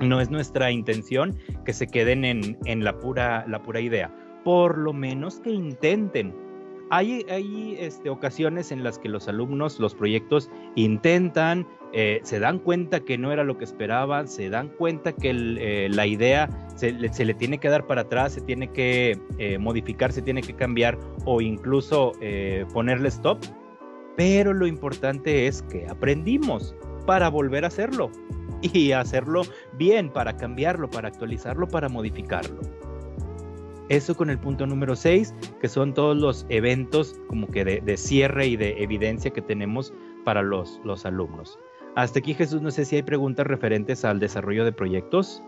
[0.00, 4.14] no es nuestra intención que se queden en, en la, pura, la pura idea,
[4.44, 6.34] por lo menos que intenten.
[6.90, 12.60] Hay, hay este, ocasiones en las que los alumnos, los proyectos intentan, eh, se dan
[12.60, 16.92] cuenta que no era lo que esperaban, se dan cuenta que eh, la idea se,
[16.92, 20.96] le tiene que dar para atrás, se tiene que eh, modificar, se tiene que cambiar
[21.24, 22.12] o incluso
[22.72, 23.38] ponerle stop.
[24.16, 26.74] Pero lo importante es que aprendimos
[27.06, 28.10] para volver a hacerlo
[28.62, 32.60] y hacerlo bien, para cambiarlo, para actualizarlo, para modificarlo.
[33.88, 38.46] Eso con el punto número 6, que son todos los eventos como que de, cierre
[38.46, 39.92] y de evidencia que tenemos
[40.24, 41.58] para los, los alumnos.
[41.96, 45.42] Hasta aquí Jesús, no sé si hay preguntas referentes al desarrollo de proyectos.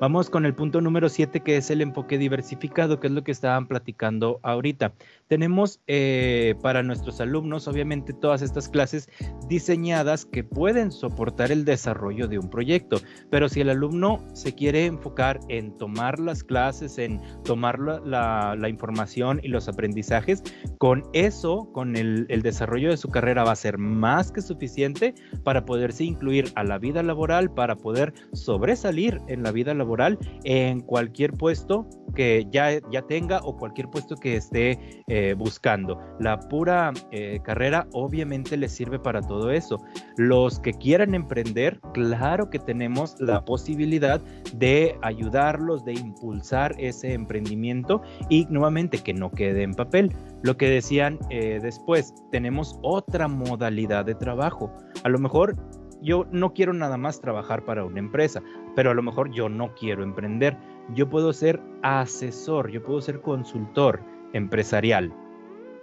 [0.00, 3.32] Vamos con el punto número 7, que es el enfoque diversificado, que es lo que
[3.32, 4.92] estaban platicando ahorita.
[5.30, 9.08] Tenemos eh, para nuestros alumnos, obviamente, todas estas clases
[9.46, 12.96] diseñadas que pueden soportar el desarrollo de un proyecto,
[13.30, 19.38] pero si el alumno se quiere enfocar en tomar las clases, en tomar la, información
[19.40, 20.42] y los aprendizajes,
[20.78, 25.14] con eso, con el, el desarrollo de su carrera va a ser más que suficiente
[25.44, 30.80] para poderse incluir a la vida laboral, para poder sobresalir en la vida laboral en
[30.80, 35.98] cualquier puesto que ya, ya tenga o cualquier puesto que esté eh, buscando.
[36.18, 39.78] La pura eh, carrera obviamente les sirve para todo eso.
[40.16, 44.20] Los que quieran emprender, claro que tenemos la posibilidad
[44.54, 50.14] de ayudarlos, de impulsar ese emprendimiento y nuevamente que no quede en papel.
[50.42, 54.72] Lo que decían eh, después, tenemos otra modalidad de trabajo.
[55.04, 55.56] A lo mejor
[56.02, 58.42] yo no quiero nada más trabajar para una empresa,
[58.74, 60.56] pero a lo mejor yo no quiero emprender.
[60.94, 64.00] Yo puedo ser asesor, yo puedo ser consultor
[64.32, 65.12] empresarial.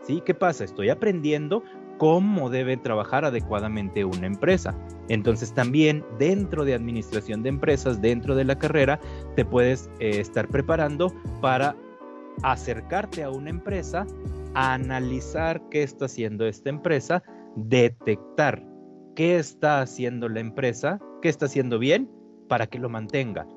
[0.01, 0.21] ¿Sí?
[0.25, 0.63] ¿Qué pasa?
[0.63, 1.63] Estoy aprendiendo
[1.97, 4.75] cómo debe trabajar adecuadamente una empresa.
[5.09, 8.99] Entonces también dentro de administración de empresas, dentro de la carrera,
[9.35, 11.75] te puedes eh, estar preparando para
[12.43, 14.05] acercarte a una empresa,
[14.53, 17.23] analizar qué está haciendo esta empresa,
[17.55, 18.63] detectar
[19.15, 22.09] qué está haciendo la empresa, qué está haciendo bien
[22.47, 23.47] para que lo mantenga,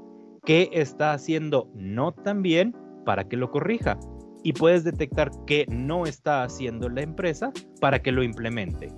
[0.45, 2.74] qué está haciendo no tan bien
[3.05, 3.99] para que lo corrija.
[4.43, 8.88] Y puedes detectar qué no está haciendo la empresa para que lo implemente.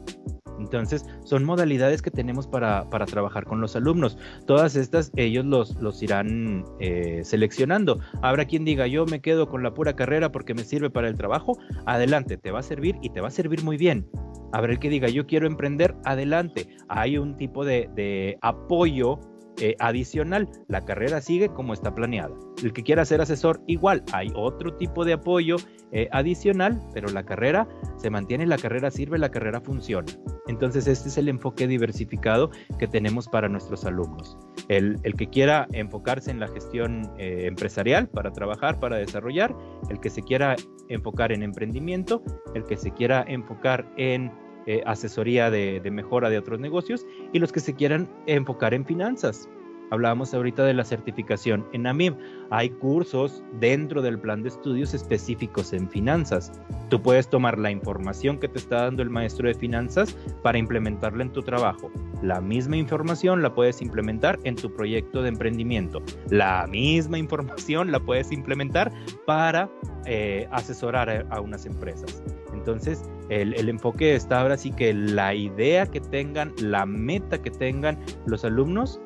[0.63, 4.17] Entonces, son modalidades que tenemos para, trabajar con los alumnos.
[4.47, 7.99] Todas estas, ellos los, los irán eh, seleccionando.
[8.23, 11.17] Habrá quien diga, yo me quedo con la pura carrera porque me sirve para el
[11.17, 11.59] trabajo.
[11.87, 14.09] Adelante, te va a servir y te va a servir muy bien.
[14.53, 16.69] Habrá el que diga, yo quiero emprender, adelante.
[16.89, 19.19] Hay un tipo de, apoyo
[19.61, 20.49] eh, adicional.
[20.69, 22.35] La carrera sigue como está planeada.
[22.63, 25.57] El que quiera ser asesor, igual, hay otro tipo de apoyo
[25.93, 30.11] eh, adicional, pero la carrera se mantiene, la carrera sirve, la carrera funciona.
[30.49, 34.37] Entonces, este es el enfoque diversificado que tenemos para nuestros alumnos.
[34.69, 39.55] El, que quiera enfocarse en la gestión eh, empresarial para trabajar, para desarrollar,
[39.91, 40.57] el que se quiera
[40.89, 42.23] enfocar en emprendimiento,
[42.55, 44.33] el que se quiera enfocar en
[44.67, 49.49] eh, asesoría de, mejora de otros negocios y los que se quieran enfocar en finanzas.
[49.93, 52.17] Hablábamos ahorita de la certificación en AMIB.
[52.49, 56.51] Hay cursos dentro del plan de estudios específicos en finanzas.
[56.89, 61.25] Tú puedes tomar la información que te está dando el maestro de finanzas para implementarla
[61.25, 61.91] en tu trabajo.
[62.23, 66.03] La misma información la puedes implementar en tu proyecto de emprendimiento.
[66.31, 68.91] La misma información la puedes implementar
[69.27, 69.71] para
[70.07, 72.23] eh, asesorar a unas empresas.
[72.55, 77.99] Entonces, el, enfoque está ahora sí que la idea que tengan, la meta que tengan
[78.25, 79.01] los alumnos,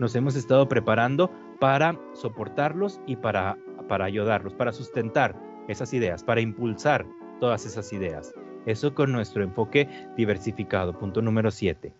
[0.00, 1.30] nos hemos estado preparando
[1.60, 3.56] para soportarlos y para,
[3.88, 7.06] para ayudarlos, para sustentar esas ideas, para impulsar
[7.38, 8.34] todas esas ideas.
[8.66, 11.92] Eso con nuestro enfoque diversificado, punto número 7.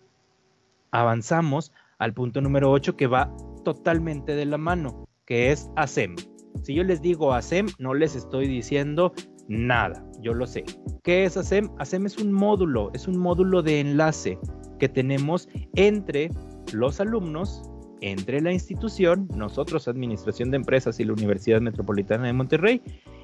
[0.91, 3.31] Avanzamos al punto número 8 que va
[3.63, 6.15] totalmente de la mano, que es ASEM.
[6.63, 9.13] Si yo les digo ASEM, no les estoy diciendo
[9.47, 10.63] Nada, yo lo sé.
[11.03, 11.69] ¿Qué es ASEM?
[11.77, 14.39] ASEM es un módulo, es un módulo de enlace
[14.79, 16.29] que tenemos entre
[16.71, 17.61] los alumnos,
[18.01, 22.81] entre la institución, nosotros, Administración de Empresas y la Universidad Metropolitana de Monterrey,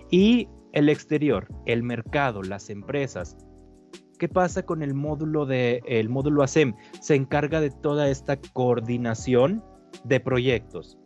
[0.10, 3.36] y el exterior, el mercado, las empresas.
[4.20, 6.74] ¿Qué pasa con el módulo de el módulo ASEM?
[7.02, 9.64] Se encarga de toda esta coordinación
[10.04, 10.98] de proyectos.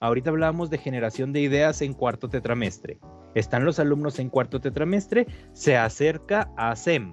[0.00, 2.98] Ahorita hablamos de generación de ideas en cuarto tetramestre.
[3.34, 7.12] Están los alumnos en cuarto tetramestre, se acerca a SEM,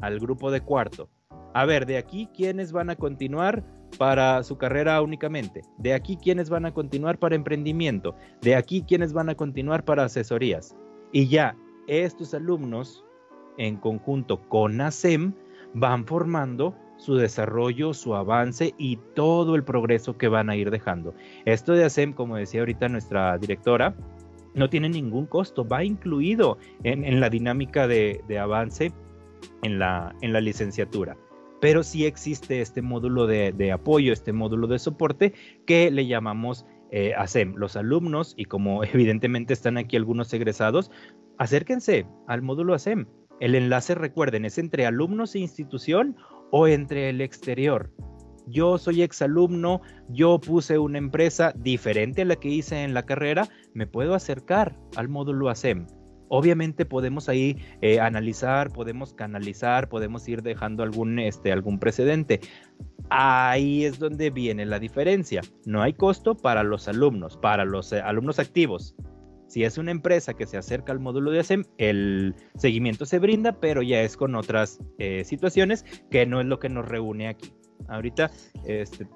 [0.00, 1.10] al grupo de cuarto.
[1.54, 3.64] A ver, de aquí, ¿quiénes van a continuar
[3.98, 5.62] para su carrera únicamente?
[5.78, 8.14] De aquí, ¿quiénes van a continuar para emprendimiento?
[8.40, 10.76] De aquí, ¿quiénes van a continuar para asesorías?
[11.12, 11.56] Y ya,
[11.86, 13.04] estos alumnos,
[13.58, 15.32] en conjunto con ASEM,
[15.74, 21.14] van formando su desarrollo, su avance y todo el progreso que van a ir dejando.
[21.44, 23.94] Esto de ASEM, como decía ahorita nuestra directora,
[24.56, 28.92] no tiene ningún costo, va incluido en, la dinámica de, avance
[29.62, 31.16] en la, licenciatura.
[31.60, 35.32] Pero sí existe este módulo de, apoyo, este módulo de soporte
[35.66, 37.54] que le llamamos eh, ASEM.
[37.56, 40.90] Los alumnos, y como evidentemente están aquí algunos egresados,
[41.38, 43.06] acérquense al módulo ASEM.
[43.40, 46.16] El enlace, recuerden, es entre alumnos e institución
[46.50, 47.90] o entre el exterior
[48.46, 53.48] yo soy exalumno, yo puse una empresa diferente a la que hice en la carrera,
[53.74, 55.86] me puedo acercar al módulo ASEM.
[56.28, 62.40] Obviamente podemos ahí eh, analizar, podemos canalizar, podemos ir dejando algún, este, algún precedente.
[63.10, 65.42] Ahí es donde viene la diferencia.
[65.64, 68.96] No hay costo para los alumnos, para los eh, alumnos activos.
[69.46, 73.52] Si es una empresa que se acerca al módulo de ASEM, el seguimiento se brinda,
[73.60, 77.52] pero ya es con otras eh, situaciones que no es lo que nos reúne aquí.
[77.88, 78.32] Ahorita,
[78.64, 79.06] este,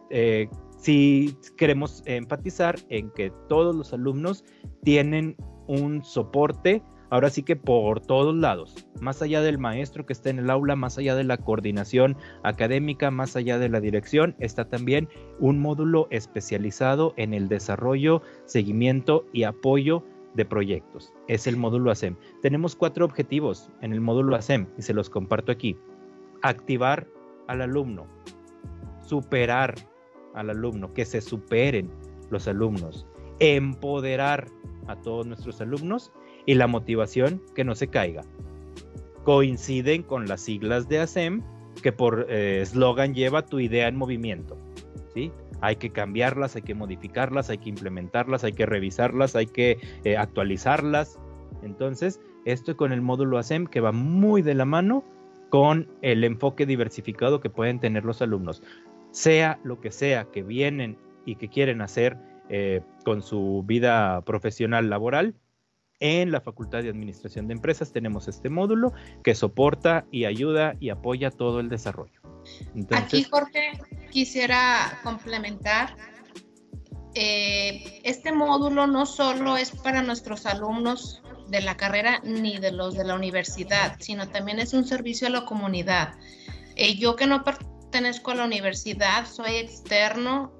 [0.78, 4.44] si queremos enfatizar en que todos los alumnos
[4.84, 5.34] tienen
[5.66, 10.38] un soporte, ahora sí que por todos lados, más allá del maestro que está en
[10.38, 15.08] el aula, más allá de la coordinación académica, más allá de la dirección, está también
[15.38, 20.04] un módulo especializado en el desarrollo, seguimiento y apoyo
[20.34, 21.12] de proyectos.
[21.26, 22.16] Es el módulo ASEM.
[22.40, 25.76] Tenemos cuatro objetivos en el módulo ASEM y se los comparto aquí.
[26.42, 27.06] Activar
[27.48, 28.06] al alumno,
[29.04, 29.74] superar
[30.34, 31.90] al alumno, que se superen
[32.30, 33.06] los alumnos,
[33.40, 34.46] empoderar
[34.86, 36.12] a todos nuestros alumnos
[36.46, 38.22] y la motivación que no se caiga.
[39.24, 41.42] Coinciden con las siglas de ASEM
[41.82, 44.56] que por eh, eslogan lleva tu idea en movimiento.
[45.14, 45.30] ¿sí?
[45.60, 50.16] Hay que cambiarlas, hay que modificarlas, hay que implementarlas, hay que revisarlas, hay que eh,
[50.16, 51.18] actualizarlas.
[51.62, 55.04] Entonces, esto con el módulo ASEM que va muy de la mano
[55.50, 58.62] con el enfoque diversificado que pueden tener los alumnos
[59.10, 62.16] sea lo que sea que vienen y que quieren hacer
[62.48, 65.34] eh, con su vida profesional laboral,
[66.00, 70.88] en la Facultad de Administración de Empresas tenemos este módulo que soporta y ayuda y
[70.88, 72.20] apoya todo el desarrollo.
[72.92, 73.72] Aquí, Jorge,
[74.10, 75.94] quisiera complementar.
[77.14, 82.94] Eh, este módulo no solo es para nuestros alumnos de la carrera ni de los
[82.94, 86.14] de la universidad, sino también es un servicio a la comunidad.
[86.76, 90.52] Eh, yo que no pertenezco a la universidad, soy externo,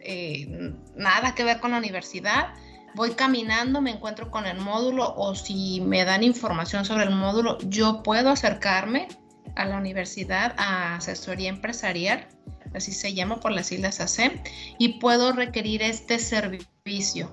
[0.00, 2.54] eh, nada que ver con la universidad.
[2.94, 7.58] Voy caminando, me encuentro con el módulo o si me dan información sobre el módulo,
[7.60, 9.08] yo puedo acercarme
[9.56, 12.28] a la universidad a asesoría empresarial
[12.74, 14.40] así se llama por las siglas ASEM,
[14.78, 17.30] y puedo requerir este servicio.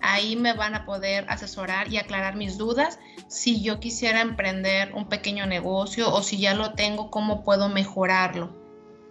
[0.00, 2.98] Ahí me van a poder asesorar y aclarar mis dudas.
[3.28, 8.50] Si yo quisiera emprender un pequeño negocio o si ya lo tengo, cómo puedo mejorarlo.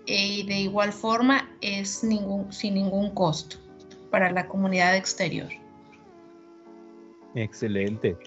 [0.05, 3.55] Y de igual forma es sin ningún costo
[4.09, 5.60] para la comunidad exterior.
[7.35, 8.17] Excelente.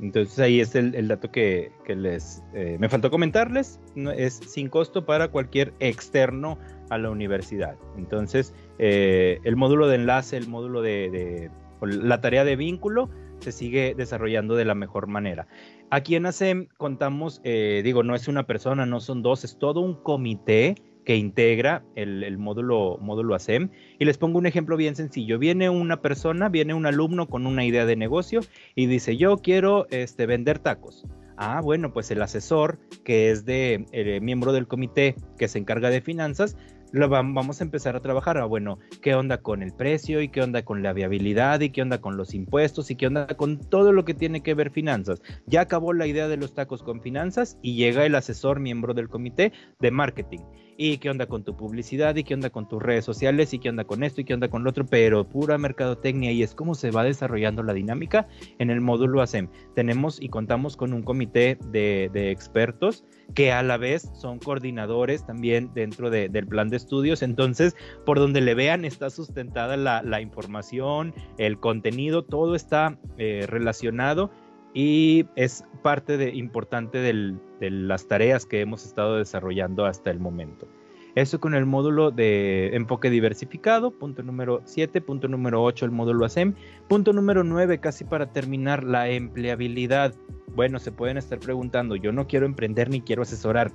[0.00, 3.80] Entonces ahí es el, dato que, les eh, me faltó comentarles.
[4.16, 6.58] es sin costo para cualquier externo
[6.90, 7.76] a la universidad.
[7.96, 13.08] Entonces eh, el módulo de enlace, el módulo de, la tarea de vínculo
[13.40, 15.46] se sigue desarrollando de la mejor manera.
[15.90, 19.80] Aquí en ASEM contamos, eh, digo, no es una persona, no son dos, es todo
[19.80, 20.74] un comité
[21.06, 23.70] que integra el, módulo, módulo ASEM.
[23.98, 25.38] Y les pongo un ejemplo bien sencillo.
[25.38, 28.40] Viene una persona, viene un alumno con una idea de negocio
[28.74, 31.06] y dice, yo quiero este, vender tacos.
[31.38, 35.90] Ah, bueno, pues el asesor, que es de eh, miembro del comité que se encarga
[35.90, 36.56] de finanzas,
[36.92, 38.38] lo vamos a empezar a trabajar.
[38.38, 41.82] Ah, bueno, ¿qué onda con el precio y qué onda con la viabilidad y qué
[41.82, 45.22] onda con los impuestos y qué onda con todo lo que tiene que ver finanzas?
[45.46, 49.08] Ya acabó la idea de los tacos con finanzas y llega el asesor miembro del
[49.08, 50.40] comité de marketing
[50.76, 53.68] y qué onda con tu publicidad y qué onda con tus redes sociales y qué
[53.68, 56.74] onda con esto y qué onda con lo otro, pero pura mercadotecnia y es como
[56.74, 58.28] se va desarrollando la dinámica
[58.58, 59.48] en el módulo ASEM.
[59.74, 63.04] Tenemos y contamos con un comité de, expertos
[63.34, 68.40] que a la vez son coordinadores también dentro del plan de estudios, entonces por donde
[68.40, 74.30] le vean está sustentada la, información, el contenido, todo está eh, relacionado
[74.76, 80.68] y es parte importante de las tareas que hemos estado desarrollando hasta el momento.
[81.14, 86.26] Eso con el módulo de enfoque diversificado, punto número 7, punto número 8 el módulo
[86.26, 86.52] ASEM,
[86.88, 90.14] punto número 9 casi para terminar la empleabilidad.
[90.54, 93.72] Bueno, se pueden estar preguntando, yo no quiero emprender ni quiero asesorar,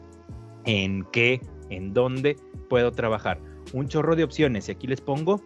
[0.66, 1.42] ¿en qué,
[1.72, 2.36] en dónde
[2.70, 3.42] puedo trabajar?
[3.74, 5.42] Un chorro de opciones y aquí les pongo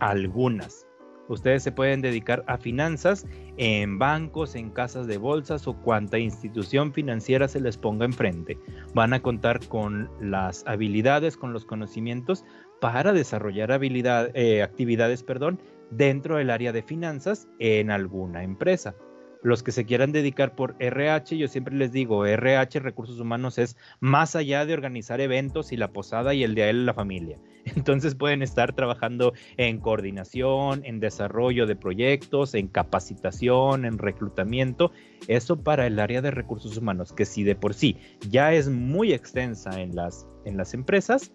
[0.00, 0.85] algunas.
[1.28, 3.26] Ustedes se pueden dedicar a finanzas
[3.56, 8.58] en bancos, en casas de bolsas o cuanta institución financiera se les ponga enfrente.
[8.94, 12.44] Van a contar con las habilidades, con los conocimientos
[12.80, 18.94] para desarrollar eh, actividades perdón, dentro del área de finanzas en alguna empresa
[19.42, 23.76] los que se quieran dedicar por RH, yo siempre les digo, RH, recursos humanos, es
[24.00, 27.38] más allá de organizar eventos y la posada y el de la familia.
[27.76, 34.92] Entonces pueden estar trabajando en coordinación, en desarrollo de proyectos, en capacitación, en reclutamiento.
[35.28, 37.96] Eso para el área de recursos humanos, que si de por sí
[38.28, 41.32] ya es muy extensa en las, en las empresas,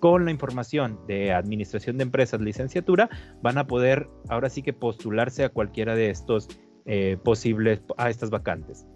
[0.00, 3.08] con la información de administración de empresas, licenciatura,
[3.40, 6.48] van a poder ahora sí que postularse a cualquiera de estos
[6.86, 8.86] eh, posibles a estas vacantes.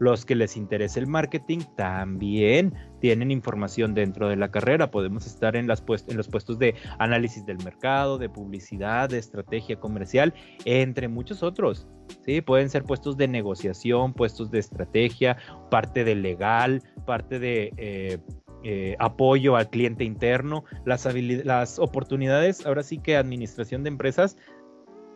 [0.00, 4.90] Los que les interese el marketing también tienen información dentro de la carrera.
[4.90, 9.78] Podemos estar en, las en los puestos de análisis del mercado, de publicidad, de estrategia
[9.78, 10.34] comercial,
[10.64, 11.86] entre muchos otros.
[12.24, 12.40] ¿sí?
[12.40, 15.36] Pueden ser puestos de negociación, puestos de estrategia,
[15.70, 18.18] parte de legal, parte de eh,
[18.66, 21.06] eh, apoyo al cliente interno, las,
[21.44, 24.38] las oportunidades, ahora sí que administración de empresas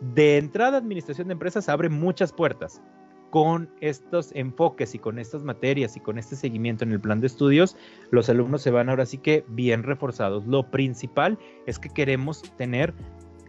[0.01, 2.83] de entrada administración de empresas abre muchas puertas.
[3.31, 7.27] Con estos enfoques y con estas materias y con este seguimiento en el plan de
[7.27, 7.77] estudios,
[8.11, 10.47] los alumnos se van ahora sí que bien reforzados.
[10.47, 12.95] Lo principal es que queremos tener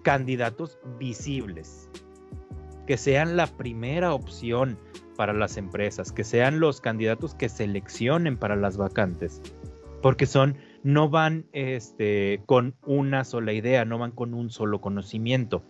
[0.03, 1.89] candidatos visibles,
[2.87, 4.77] que sean la primera opción
[5.15, 9.41] para las empresas, que sean los candidatos que seleccionen para las vacantes,
[10.01, 15.63] porque son no van este, con una sola idea, no van con un solo conocimiento,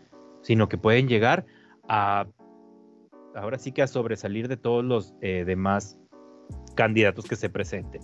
[0.50, 1.46] sino que pueden llegar
[1.88, 2.26] a,
[3.36, 6.00] ahora sí que a sobresalir de todos los eh, demás
[6.76, 8.02] candidatos que se presenten.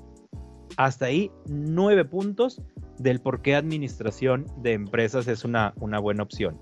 [0.77, 2.61] Hasta ahí, nueve puntos
[2.99, 6.61] del por qué administración de empresas es una, una buena opción.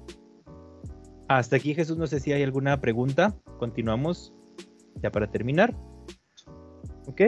[1.28, 3.36] Hasta aquí, Jesús, no sé si hay alguna pregunta.
[3.60, 4.34] Continuamos
[5.02, 5.76] ya para terminar.
[7.08, 7.24] ¿Ok?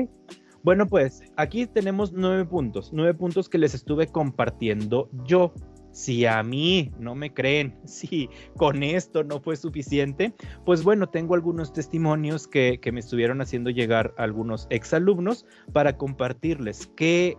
[0.63, 5.53] Bueno, pues aquí tenemos nueve puntos, nueve puntos que les estuve compartiendo yo
[5.95, 10.35] si a mí no me creen, si con esto no fue suficiente,
[10.65, 17.37] pues bueno, tengo algunos testimonios que, me estuvieron haciendo llegar algunos exalumnos para compartirles qué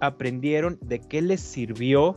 [0.00, 2.16] aprendieron, de qué les sirvió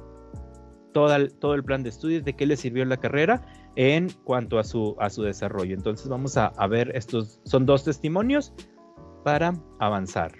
[0.93, 3.43] todo el, todo el plan de estudios, de qué les sirvió la carrera
[3.75, 5.75] en cuanto a su, a su desarrollo.
[5.75, 8.53] Entonces vamos a, a ver, estos son dos testimonios
[9.23, 10.33] para avanzar.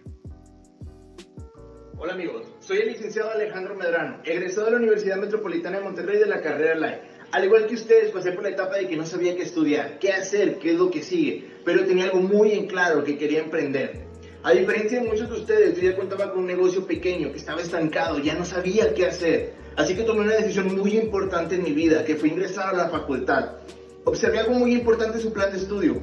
[3.13, 7.01] Licenciado Alejandro Medrano, egresado de la Universidad Metropolitana de Monterrey de la carrera LAE.
[7.31, 10.13] Al igual que ustedes, pasé por la etapa de que no sabía qué estudiar, qué
[10.13, 14.07] hacer, qué es lo que sigue, pero tenía algo muy en claro que quería emprender.
[14.41, 17.61] A diferencia de muchos de ustedes, yo ya contaba con un negocio pequeño que estaba
[17.61, 19.53] estancado, ya no sabía qué hacer.
[19.75, 22.89] Así que tomé una decisión muy importante en mi vida, que fue ingresar a la
[22.89, 23.57] facultad.
[24.05, 26.01] Observé algo muy importante en su plan de estudio,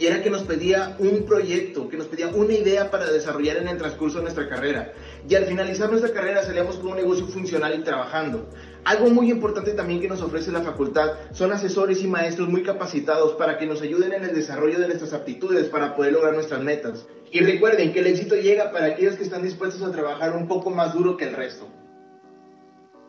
[0.00, 3.68] y era que nos pedía un proyecto, que nos pedía una idea para desarrollar en
[3.68, 4.94] el transcurso de nuestra carrera.
[5.28, 8.48] Y al finalizar nuestra carrera salíamos con un negocio funcional y trabajando.
[8.84, 13.34] Algo muy importante también que nos ofrece la facultad son asesores y maestros muy capacitados
[13.34, 17.06] para que nos ayuden en el desarrollo de nuestras aptitudes para poder lograr nuestras metas.
[17.30, 20.70] Y recuerden que el éxito llega para aquellos que están dispuestos a trabajar un poco
[20.70, 21.68] más duro que el resto.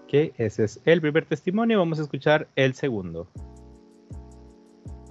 [0.09, 3.29] Que ese es el primer testimonio, vamos a escuchar el segundo.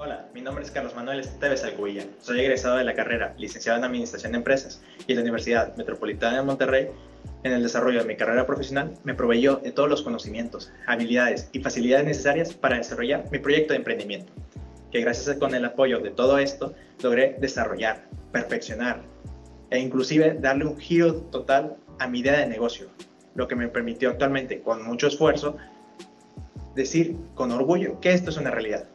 [0.03, 2.05] Hola, mi nombre es Carlos Manuel Esteves Alcubilla.
[2.23, 6.43] Soy egresado de la carrera Licenciado en Administración de Empresas y la Universidad Metropolitana de
[6.43, 6.89] Monterrey.
[7.43, 11.61] En el desarrollo de mi carrera profesional me proveyó de todos los conocimientos, habilidades y
[11.61, 14.33] facilidades necesarias para desarrollar mi proyecto de emprendimiento,
[14.91, 16.73] que gracias a con el apoyo de todo esto
[17.03, 19.03] logré desarrollar, perfeccionar
[19.69, 22.89] e inclusive darle un giro total a mi idea de negocio,
[23.35, 25.59] lo que me permitió actualmente con mucho esfuerzo
[26.75, 28.87] decir con orgullo que esto es una realidad.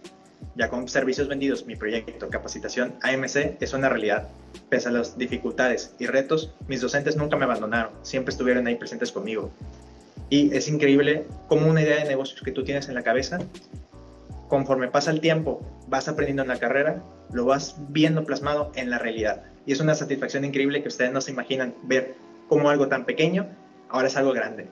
[0.55, 4.29] Ya con servicios vendidos, mi proyecto Capacitación AMC es una realidad.
[4.69, 9.11] Pese a las dificultades y retos, mis docentes nunca me abandonaron, siempre estuvieron ahí presentes
[9.11, 9.51] conmigo.
[10.29, 13.37] Y es increíble cómo una idea de negocios que tú tienes en la cabeza,
[14.47, 17.03] conforme pasa el tiempo, vas aprendiendo en la carrera,
[17.33, 19.43] lo vas viendo plasmado en la realidad.
[19.65, 22.15] Y es una satisfacción increíble que ustedes no se imaginan ver
[22.47, 23.49] cómo algo tan pequeño
[23.89, 24.67] ahora es algo grande.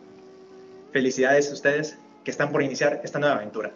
[0.94, 3.74] Felicidades a ustedes que están por iniciar esta nueva aventura.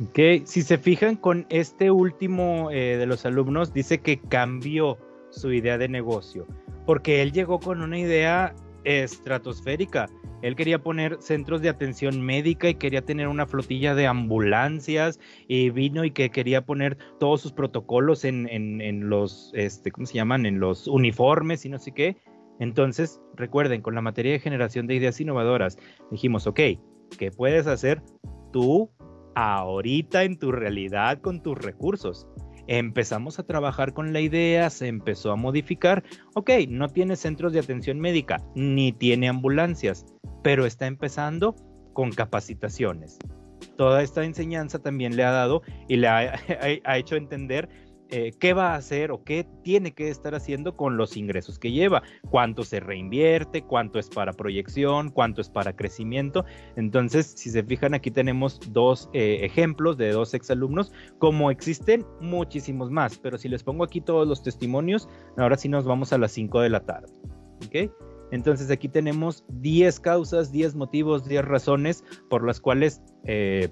[0.00, 4.98] Ok, si se fijan con este último eh, de los alumnos, dice que cambió
[5.30, 6.46] su idea de negocio,
[6.86, 8.54] porque él llegó con una idea
[8.84, 10.08] estratosférica.
[10.40, 15.70] Él quería poner centros de atención médica y quería tener una flotilla de ambulancias y
[15.70, 20.46] vino y que quería poner todos sus protocolos en, en los, este, ¿cómo se llaman?
[20.46, 22.16] En los uniformes y no sé qué.
[22.58, 25.78] Entonces, recuerden, con la materia de generación de ideas innovadoras,
[26.10, 26.60] dijimos, ok,
[27.18, 28.02] ¿qué puedes hacer
[28.52, 28.90] tú
[29.34, 32.26] ahorita en tu realidad con tus recursos.
[32.68, 36.04] Empezamos a trabajar con la idea, se empezó a modificar.
[36.34, 40.06] Ok, no tiene centros de atención médica, ni tiene ambulancias,
[40.42, 41.56] pero está empezando
[41.92, 43.18] con capacitaciones.
[43.76, 46.34] Toda esta enseñanza también le ha dado y le ha,
[46.84, 47.68] ha hecho entender
[48.14, 51.72] eh, qué va a hacer o qué tiene que estar haciendo con los ingresos que
[51.72, 56.44] lleva, cuánto se reinvierte, cuánto es para proyección, cuánto es para crecimiento.
[56.76, 62.90] Entonces, si se fijan, aquí tenemos dos eh, ejemplos de dos exalumnos, como existen muchísimos
[62.90, 65.08] más, pero si les pongo aquí todos los testimonios,
[65.38, 67.10] ahora sí nos vamos a las 5 de la tarde.
[67.66, 67.90] ¿Ok?
[68.30, 73.70] Entonces aquí tenemos 10 causas, 10 motivos, 10 razones por las cuales eh,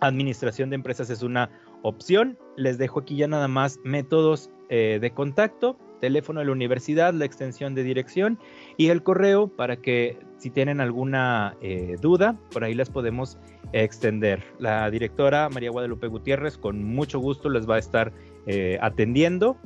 [0.00, 1.50] administración de empresas es una
[1.82, 2.38] opción.
[2.56, 7.24] Les dejo aquí ya nada más métodos eh, de contacto, teléfono de la universidad, la
[7.24, 8.38] extensión de dirección
[8.76, 13.38] y el correo para que si tienen alguna eh, duda, por ahí les podemos
[13.72, 14.42] extender.
[14.58, 18.12] La directora María Guadalupe Gutiérrez con mucho gusto les va a estar
[18.46, 19.56] eh, atendiendo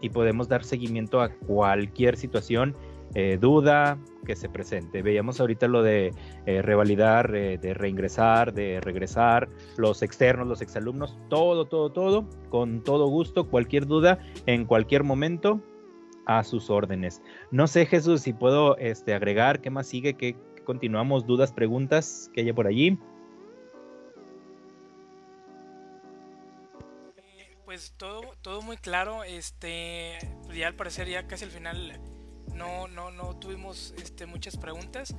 [0.00, 2.74] y podemos dar seguimiento a cualquier situación
[3.14, 5.02] eh, duda que se presente.
[5.02, 6.12] Veíamos ahorita lo de
[6.46, 12.82] eh, revalidar, eh, de reingresar, de regresar, los externos, los exalumnos, todo, todo, todo, con
[12.82, 15.60] todo gusto, cualquier duda, en cualquier momento,
[16.26, 17.22] a sus órdenes.
[17.50, 20.14] No sé, Jesús, si puedo este, agregar, ¿qué más sigue?
[20.14, 21.24] ¿Qué continuamos?
[21.24, 22.98] ¿Dudas, preguntas que haya por allí?
[27.64, 30.18] Pues todo, todo muy claro, este,
[30.54, 32.00] ya al parecer ya casi al final
[32.56, 35.14] no, no, no tuvimos este, muchas preguntas.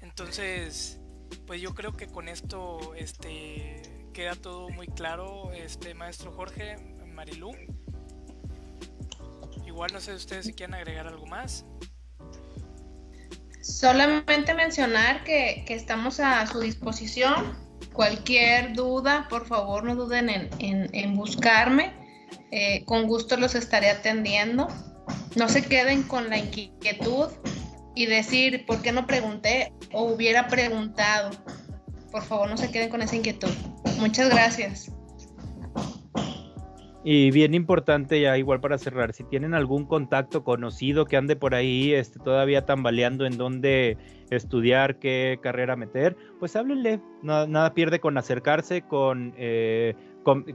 [0.00, 1.00] Entonces,
[1.46, 6.76] pues yo creo que con esto este, queda todo muy claro, este maestro Jorge,
[7.06, 7.52] Marilú.
[9.66, 11.64] Igual no sé ustedes si quieren agregar algo más.
[13.62, 17.56] Solamente mencionar que, estamos a su disposición.
[17.92, 21.92] Cualquier duda, por favor, no duden en, buscarme.
[22.50, 24.68] Eh, con gusto los estaré atendiendo
[25.36, 27.28] no se queden con la inquietud
[27.94, 31.30] y decir, ¿por qué no pregunté o hubiera preguntado?
[32.10, 33.50] Por favor, no se queden con esa inquietud.
[33.98, 34.92] Muchas gracias.
[37.02, 41.54] Y bien importante ya igual para cerrar, si tienen algún contacto conocido que ande por
[41.54, 43.96] ahí este, todavía tambaleando en dónde
[44.28, 49.94] estudiar, qué carrera meter, pues háblenle, nada, pierde con acercarse, con eh,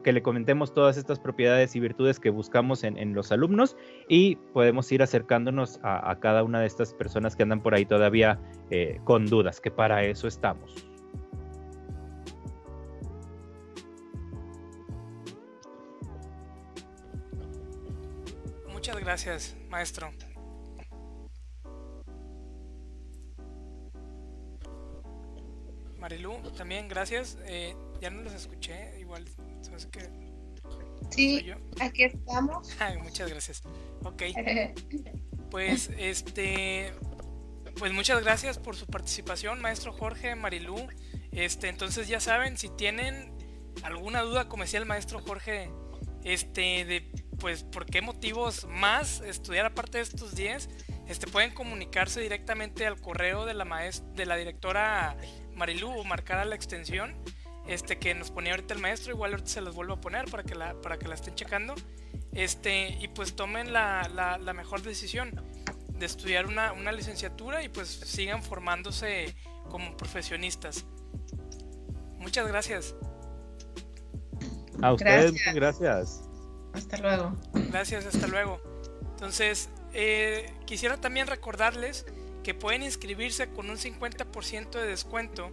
[0.04, 3.76] que le comentemos todas estas propiedades y virtudes que buscamos en, los alumnos
[4.08, 8.40] y podemos ir acercándonos a, cada una de estas personas que andan por ahí todavía
[8.70, 10.88] eh, con dudas, que para eso estamos.
[18.72, 20.12] Muchas Gracias, maestro.
[26.06, 27.40] Marilu, también gracias.
[27.46, 29.26] Eh, ya no los escuché, igual,
[29.66, 30.10] sabes que
[31.12, 32.76] Sí, aquí estamos.
[33.04, 33.64] muchas gracias.
[34.04, 34.24] Ok.
[35.52, 36.92] Pues este
[37.78, 40.76] pues muchas gracias por su participación, maestro Jorge, Marilú.
[41.32, 43.34] Este, entonces ya saben, si tienen
[43.84, 45.70] alguna duda, como decía el maestro Jorge,
[46.24, 50.70] este, de pues por qué motivos más estudiar aparte de estos 10,
[51.08, 55.16] este, pueden comunicarse directamente al correo de la maestra, de la directora
[55.54, 57.16] Marilú o marcar a la extensión
[57.68, 60.44] este que nos ponía ahorita el maestro, igual ahorita se los vuelvo a poner para
[60.44, 61.76] que la, para que la estén checando.
[62.34, 65.32] Este, y pues tomen la, la, mejor decisión
[65.90, 69.34] de estudiar una, una, licenciatura y pues sigan formándose
[69.70, 70.86] como profesionistas.
[72.18, 72.96] Muchas gracias.
[74.82, 75.56] A ustedes, gracias.
[75.56, 76.30] gracias.
[76.74, 77.36] Hasta luego.
[77.54, 78.62] Gracias, hasta luego.
[79.12, 82.06] Entonces, eh, quisiera también recordarles
[82.44, 85.52] que pueden inscribirse con un 50% de descuento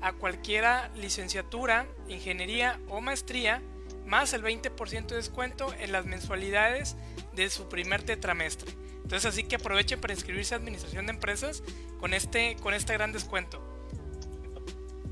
[0.00, 3.62] a cualquiera licenciatura, ingeniería o maestría,
[4.04, 6.96] más el 20% de descuento en las mensualidades
[7.34, 8.70] de su primer tetramestre.
[9.02, 11.62] Entonces así que aprovechen para inscribirse a Administración de Empresas
[12.00, 13.62] con este, con este gran descuento.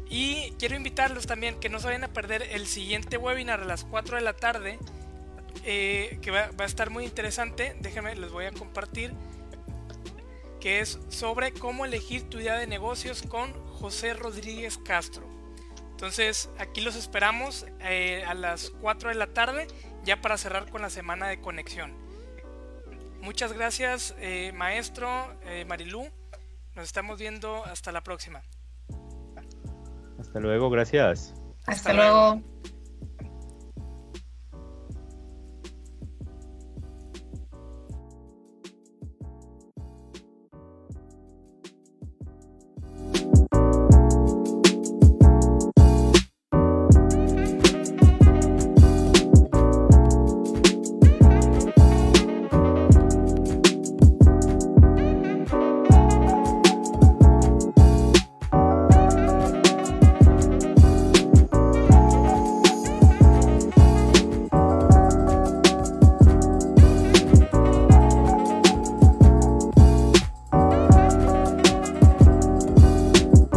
[0.08, 3.84] Y quiero invitarlos también que no se vayan a perder el siguiente webinar a las
[3.84, 4.78] 4 de la tarde,
[5.64, 7.76] eh, que va, va, a estar muy interesante.
[7.80, 9.12] Déjenme, les voy a compartir,
[10.64, 15.22] que es sobre cómo elegir tu idea de negocios con José Rodríguez Castro.
[15.90, 19.66] Entonces aquí los esperamos eh, a las 4 de la tarde
[20.06, 21.92] ya para cerrar con la semana de conexión.
[23.20, 26.08] Muchas gracias eh, maestro eh, Marilú.
[26.74, 28.40] Nos estamos viendo hasta la próxima.
[30.18, 31.34] Hasta luego, gracias.
[31.66, 32.40] Hasta, luego.